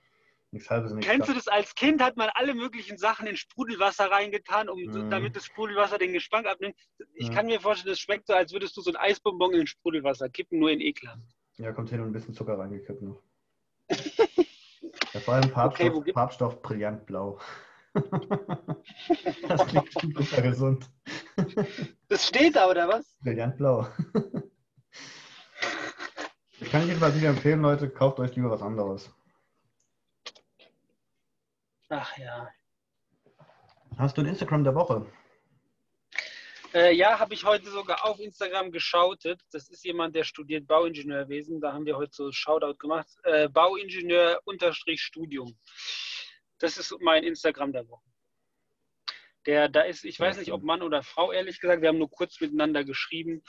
Nichts 0.52 0.70
halbes, 0.70 0.94
nichts 0.94 1.10
Kennst 1.10 1.28
du 1.28 1.34
das 1.34 1.48
als 1.48 1.76
Kind? 1.76 2.02
Hat 2.02 2.16
man 2.16 2.30
alle 2.34 2.54
möglichen 2.54 2.98
Sachen 2.98 3.28
in 3.28 3.36
Sprudelwasser 3.36 4.10
reingetan, 4.10 4.70
um, 4.70 4.80
mhm. 4.80 5.10
damit 5.10 5.36
das 5.36 5.46
Sprudelwasser 5.46 5.98
den 5.98 6.14
Geschmack 6.14 6.46
abnimmt. 6.46 6.76
Ich 7.16 7.30
mhm. 7.30 7.34
kann 7.34 7.46
mir 7.48 7.60
vorstellen, 7.60 7.92
das 7.92 8.00
schmeckt 8.00 8.28
so, 8.28 8.34
als 8.34 8.54
würdest 8.54 8.78
du 8.78 8.82
so 8.82 8.92
ein 8.92 8.96
Eisbonbon 8.96 9.54
in 9.54 9.68
Sprudelwasser 9.68 10.30
kippen, 10.30 10.60
nur 10.60 10.72
in 10.72 10.80
ekelhaft. 10.80 11.22
Ja, 11.58 11.74
kommt 11.74 11.90
hin 11.90 12.00
und 12.00 12.08
ein 12.08 12.14
bisschen 12.14 12.34
Zucker 12.34 12.58
reingekippt 12.58 13.02
noch. 13.02 13.22
ja, 13.90 15.20
vor 15.20 15.34
allem 15.34 15.50
Farbstoff, 15.50 15.96
okay, 15.96 16.14
Farbstoff 16.14 16.62
brillant 16.62 17.06
blau. 17.06 17.40
das 19.48 19.68
klingt 19.68 19.92
super 19.92 20.42
gesund. 20.42 20.90
Das 22.08 22.28
steht 22.28 22.56
da, 22.56 22.70
oder 22.70 22.88
was? 22.88 23.18
Brillant 23.22 23.58
blau. 23.58 23.88
Ich 26.60 26.72
kann 26.72 26.88
jedenfalls 26.88 27.14
nicht 27.14 27.26
empfehlen, 27.26 27.62
Leute, 27.62 27.88
kauft 27.90 28.20
euch 28.20 28.36
lieber 28.36 28.50
was 28.50 28.64
anderes. 28.64 29.14
Ach 31.90 32.18
ja. 32.18 32.50
Hast 33.98 34.18
du 34.18 34.22
ein 34.22 34.28
Instagram 34.28 34.64
der 34.64 34.74
Woche? 34.76 35.06
Äh, 36.74 36.96
ja, 36.96 37.20
habe 37.20 37.34
ich 37.34 37.44
heute 37.46 37.70
sogar 37.70 38.06
auf 38.06 38.20
Instagram 38.20 38.72
geschautet. 38.72 39.42
Das 39.52 39.70
ist 39.70 39.86
jemand, 39.86 40.16
der 40.16 40.24
studiert 40.24 40.66
Bauingenieurwesen. 40.68 41.62
Da 41.62 41.74
haben 41.74 41.86
wir 41.86 41.96
heute 41.96 42.14
so 42.14 42.32
Shoutout 42.32 42.78
gemacht. 42.78 43.08
Äh, 43.24 43.50
Bauingenieur-Studium. 43.50 45.56
Das 46.60 46.78
ist 46.78 46.96
mein 47.00 47.24
Instagram 47.24 47.72
der 47.72 47.88
Woche. 47.88 48.04
Der 49.46 49.70
da 49.70 49.82
ist, 49.82 50.06
ich 50.06 50.20
weiß 50.20 50.40
nicht, 50.40 50.52
ob 50.52 50.64
Mann 50.64 50.82
oder 50.82 51.04
Frau, 51.04 51.32
ehrlich 51.32 51.62
gesagt. 51.62 51.82
Wir 51.82 51.88
haben 51.90 52.00
nur 52.00 52.12
kurz 52.12 52.42
miteinander 52.42 52.84
geschrieben 52.84 53.44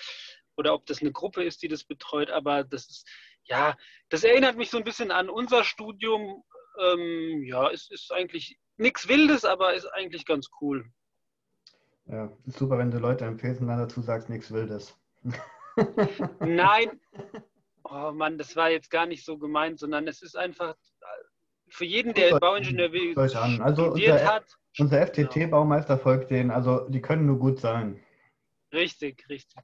oder 0.59 0.75
ob 0.75 0.85
das 0.87 1.01
eine 1.01 1.13
Gruppe 1.13 1.45
ist, 1.45 1.63
die 1.63 1.69
das 1.69 1.85
betreut. 1.85 2.31
Aber 2.31 2.65
das 2.65 2.89
ist, 2.89 3.09
ja, 3.45 3.77
das 4.11 4.25
erinnert 4.25 4.57
mich 4.57 4.71
so 4.71 4.77
ein 4.77 4.85
bisschen 4.85 5.11
an 5.11 5.31
unser 5.31 5.65
Studium 5.65 6.43
ähm, 6.79 7.43
ja, 7.45 7.71
es 7.71 7.91
ist 7.91 8.13
eigentlich 8.13 8.59
nichts 8.77 9.09
Wildes, 9.09 9.45
aber 9.45 9.75
ist 9.75 9.87
eigentlich 9.87 10.25
ganz 10.25 10.49
cool. 10.61 10.85
Ja, 12.07 12.33
ist 12.47 12.59
super, 12.59 12.79
wenn 12.79 12.91
du 12.91 12.99
Leute 12.99 13.25
empfehlst 13.25 13.61
und 13.61 13.69
dann 13.69 13.79
dazu 13.79 14.01
sagst, 14.01 14.29
nichts 14.29 14.53
Wildes. 14.53 14.97
Nein, 16.41 17.01
oh 17.85 18.13
Mann, 18.13 18.39
das 18.39 18.57
war 18.57 18.71
jetzt 18.71 18.91
gar 18.91 19.07
nicht 19.07 19.25
so 19.25 19.39
gemeint, 19.39 19.79
sondern 19.79 20.09
es 20.09 20.23
ist 20.23 20.37
einfach 20.37 20.75
für 21.69 21.85
jeden, 21.85 22.15
der 22.15 22.39
Bauingenieur 22.39 22.91
also 23.63 23.87
studiert 23.87 24.21
unser, 24.21 24.35
hat. 24.35 24.45
Unser 24.79 25.07
FTT-Baumeister 25.07 25.95
genau. 25.95 26.03
folgt 26.03 26.31
denen, 26.31 26.51
also 26.51 26.89
die 26.89 27.03
können 27.03 27.27
nur 27.27 27.39
gut 27.39 27.61
sein. 27.61 28.03
Richtig, 28.73 29.29
richtig. 29.29 29.63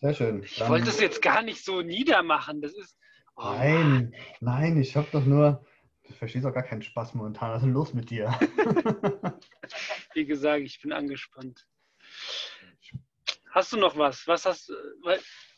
Sehr 0.00 0.14
schön. 0.14 0.42
Ich 0.42 0.60
wollte 0.68 0.88
es 0.88 1.00
jetzt 1.00 1.20
gar 1.22 1.42
nicht 1.42 1.64
so 1.64 1.82
niedermachen. 1.82 2.62
Das 2.62 2.72
ist, 2.72 2.96
Oh. 3.40 3.44
Nein, 3.44 4.14
nein, 4.40 4.78
ich 4.78 4.96
habe 4.96 5.08
doch 5.12 5.24
nur. 5.24 5.64
Du 6.06 6.12
verstehst 6.12 6.44
auch 6.44 6.52
gar 6.52 6.62
keinen 6.62 6.82
Spaß 6.82 7.14
momentan. 7.14 7.52
Was 7.52 7.58
ist 7.58 7.66
denn 7.66 7.72
los 7.72 7.94
mit 7.94 8.10
dir? 8.10 8.28
Wie 10.14 10.26
gesagt, 10.26 10.62
ich 10.62 10.82
bin 10.82 10.92
angespannt. 10.92 11.66
Hast 13.50 13.72
du 13.72 13.78
noch 13.78 13.96
was? 13.96 14.26
Was 14.26 14.44
hast? 14.44 14.70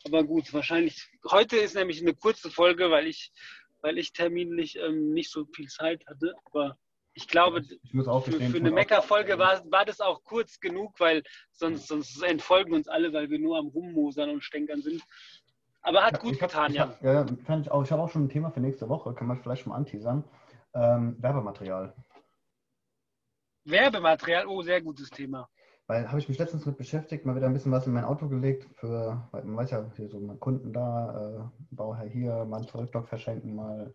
Aber 0.05 0.23
gut, 0.23 0.53
wahrscheinlich. 0.53 1.09
Heute 1.29 1.57
ist 1.57 1.75
nämlich 1.75 2.01
eine 2.01 2.13
kurze 2.13 2.49
Folge, 2.49 2.89
weil 2.89 3.07
ich, 3.07 3.33
weil 3.81 3.97
ich 3.97 4.13
terminlich 4.13 4.77
ähm, 4.77 5.11
nicht 5.11 5.29
so 5.29 5.45
viel 5.53 5.67
Zeit 5.67 6.05
hatte. 6.07 6.35
Aber 6.45 6.77
ich 7.13 7.27
glaube, 7.27 7.61
ich 7.61 7.91
für, 7.91 8.21
für 8.21 8.57
eine 8.57 8.71
Mecker-Folge 8.71 9.37
war, 9.37 9.63
war 9.71 9.85
das 9.85 10.01
auch 10.01 10.23
kurz 10.23 10.59
genug, 10.59 10.99
weil 10.99 11.23
sonst, 11.51 11.87
sonst 11.87 12.21
entfolgen 12.23 12.73
uns 12.73 12.87
alle, 12.87 13.13
weil 13.13 13.29
wir 13.29 13.39
nur 13.39 13.57
am 13.57 13.67
Rummosern 13.67 14.29
und 14.29 14.43
Stänkern 14.43 14.81
sind. 14.81 15.03
Aber 15.81 16.03
hat 16.03 16.19
gut 16.19 16.41
hab, 16.41 16.49
getan, 16.49 16.73
ja. 16.73 16.87
Hab, 16.87 17.03
ja, 17.03 17.25
fand 17.45 17.65
ich 17.65 17.71
auch. 17.71 17.83
Ich 17.83 17.91
habe 17.91 18.01
auch 18.01 18.09
schon 18.09 18.25
ein 18.25 18.29
Thema 18.29 18.51
für 18.51 18.61
nächste 18.61 18.89
Woche, 18.89 19.13
kann 19.13 19.27
man 19.27 19.37
vielleicht 19.37 19.63
schon 19.63 19.71
mal 19.71 19.77
anteasern. 19.77 20.23
Ähm, 20.73 21.17
Werbematerial. 21.19 21.93
Werbematerial, 23.65 24.47
oh, 24.47 24.61
sehr 24.61 24.81
gutes 24.81 25.09
Thema. 25.09 25.49
Weil 25.85 26.07
habe 26.07 26.19
ich 26.19 26.29
mich 26.29 26.39
letztens 26.39 26.65
mit 26.65 26.77
beschäftigt, 26.77 27.25
mal 27.25 27.35
wieder 27.35 27.47
ein 27.47 27.53
bisschen 27.53 27.71
was 27.71 27.85
in 27.85 27.93
mein 27.93 28.05
Auto 28.05 28.29
gelegt, 28.29 28.67
für, 28.75 29.27
weil 29.31 29.43
man 29.43 29.57
weiß 29.57 29.71
ja, 29.71 29.91
hier 29.95 30.07
so 30.07 30.19
mal 30.19 30.37
Kunden 30.37 30.71
da, 30.71 31.51
äh, 31.51 31.75
Bauherr 31.75 32.07
hier, 32.07 32.45
mal 32.45 32.57
einen 32.57 32.67
Zurückdock 32.67 33.09
verschenken, 33.09 33.53
mal, 33.53 33.93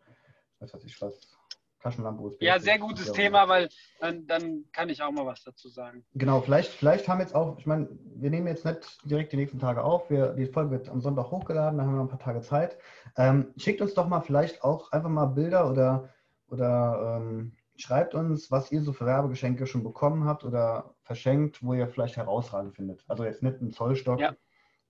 weiß 0.60 0.74
was 0.74 0.84
ich 0.84 1.00
was, 1.00 1.37
Taschenlampe, 1.80 2.22
USB. 2.22 2.42
Ja, 2.42 2.58
sehr 2.58 2.78
gutes 2.78 3.12
Thema, 3.12 3.48
weil 3.48 3.68
dann, 4.00 4.26
dann 4.26 4.64
kann 4.72 4.88
ich 4.88 5.02
auch 5.02 5.12
mal 5.12 5.26
was 5.26 5.44
dazu 5.44 5.68
sagen. 5.68 6.04
Genau, 6.14 6.40
vielleicht, 6.40 6.72
vielleicht 6.72 7.08
haben 7.08 7.20
jetzt 7.20 7.34
auch, 7.34 7.58
ich 7.58 7.66
meine, 7.66 7.88
wir 8.16 8.30
nehmen 8.30 8.48
jetzt 8.48 8.64
nicht 8.64 8.98
direkt 9.04 9.32
die 9.32 9.36
nächsten 9.36 9.58
Tage 9.58 9.82
auf, 9.84 10.10
wir, 10.10 10.34
die 10.34 10.46
Folge 10.46 10.72
wird 10.72 10.88
am 10.88 11.00
Sonntag 11.00 11.30
hochgeladen, 11.30 11.78
da 11.78 11.84
haben 11.84 11.92
wir 11.92 11.96
noch 11.96 12.04
ein 12.04 12.18
paar 12.18 12.18
Tage 12.18 12.40
Zeit. 12.40 12.78
Ähm, 13.16 13.52
schickt 13.56 13.80
uns 13.80 13.94
doch 13.94 14.08
mal 14.08 14.20
vielleicht 14.20 14.64
auch 14.64 14.90
einfach 14.92 15.08
mal 15.08 15.26
Bilder 15.26 15.70
oder, 15.70 16.08
oder 16.48 17.20
ähm, 17.20 17.52
schreibt 17.76 18.14
uns, 18.14 18.50
was 18.50 18.72
ihr 18.72 18.82
so 18.82 18.92
für 18.92 19.06
Werbegeschenke 19.06 19.66
schon 19.66 19.84
bekommen 19.84 20.24
habt 20.24 20.44
oder 20.44 20.94
verschenkt, 21.02 21.62
wo 21.62 21.74
ihr 21.74 21.88
vielleicht 21.88 22.16
herausragend 22.16 22.74
findet. 22.74 23.04
Also 23.06 23.24
jetzt 23.24 23.42
nicht 23.42 23.60
ein 23.60 23.70
Zollstock 23.70 24.18
ja. 24.18 24.34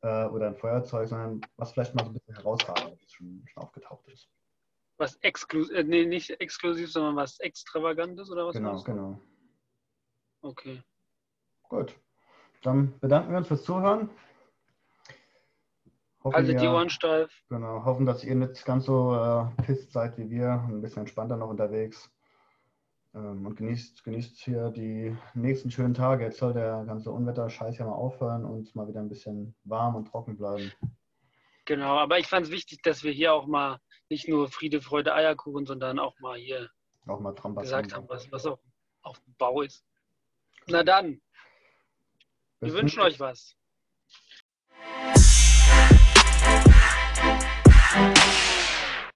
äh, 0.01 0.27
oder 0.29 0.47
ein 0.47 0.57
Feuerzeug, 0.57 1.07
sondern 1.09 1.43
was 1.57 1.73
vielleicht 1.73 1.95
mal 1.95 2.05
so 2.05 2.11
ein 2.11 2.15
bisschen 2.15 2.35
herausragend 2.35 2.99
schon, 3.11 3.45
schon 3.47 3.63
aufgetaucht 3.63 4.09
ist 4.09 4.31
was 4.99 5.17
exklusiv, 5.23 5.75
äh, 5.77 5.85
nee, 5.85 6.05
nicht 6.05 6.31
exklusiv, 6.41 6.91
sondern 6.91 7.17
was 7.17 7.39
extravagantes 7.41 8.31
oder 8.31 8.47
was? 8.47 8.55
Genau, 8.55 8.83
genau. 8.83 9.21
Okay. 10.43 10.83
Gut. 11.69 11.99
Dann 12.63 12.99
bedanken 13.01 13.31
wir 13.31 13.39
uns 13.39 13.49
fürs 13.49 13.65
Zuhören. 13.65 14.11
Hoffen 16.25 16.35
also 16.35 16.53
die 16.53 16.67
Ohren 16.67 16.91
steif. 16.91 17.33
Genau, 17.49 17.85
hoffen, 17.85 18.05
dass 18.05 18.25
ihr 18.25 18.35
nicht 18.35 18.65
ganz 18.65 18.87
so 18.87 19.15
äh, 19.15 19.63
pisst 19.63 19.93
seid 19.93 20.19
wie 20.19 20.29
wir, 20.31 20.65
ein 20.69 20.81
bisschen 20.81 21.01
entspannter 21.01 21.37
noch 21.37 21.49
unterwegs. 21.49 22.11
Ähm, 23.15 23.47
und 23.47 23.57
genießt, 23.57 24.03
genießt 24.03 24.37
hier 24.39 24.71
die 24.71 25.17
nächsten 25.35 25.71
schönen 25.71 25.95
Tage. 25.95 26.25
Jetzt 26.25 26.39
soll 26.39 26.53
der 26.53 26.85
ganze 26.87 27.13
Unwetter-Scheiß 27.13 27.79
ja 27.79 27.87
mal 27.87 27.93
aufhören 27.93 28.45
und 28.45 28.75
mal 28.75 28.89
wieder 28.89 29.01
ein 29.01 29.09
bisschen 29.09 29.55
warm 29.65 29.95
und 29.95 30.09
trocken 30.09 30.37
bleiben. 30.37 30.73
Genau, 31.69 31.99
aber 31.99 32.19
ich 32.19 32.27
fand 32.27 32.47
es 32.47 32.51
wichtig, 32.51 32.81
dass 32.81 33.05
wir 33.05 33.13
hier 33.13 33.35
auch 33.35 33.47
mal 33.47 33.79
nicht 34.09 34.27
nur 34.27 34.51
Friede, 34.51 34.81
Freude, 34.81 35.15
Eierkuchen, 35.15 35.67
sondern 35.67 35.99
auch 35.99 36.19
mal 36.19 36.39
hier 36.39 36.71
auch 37.07 37.21
mal 37.21 37.35
gesagt 37.35 37.93
haben, 37.93 38.09
was, 38.09 38.33
was 38.33 38.47
auch 38.47 38.59
auf 39.03 39.21
dem 39.21 39.35
Bau 39.37 39.61
ist. 39.61 39.85
Na 40.67 40.83
dann, 40.83 41.21
wir 42.61 42.73
wünschen 42.73 43.01
euch 43.01 43.21
was. 43.21 43.55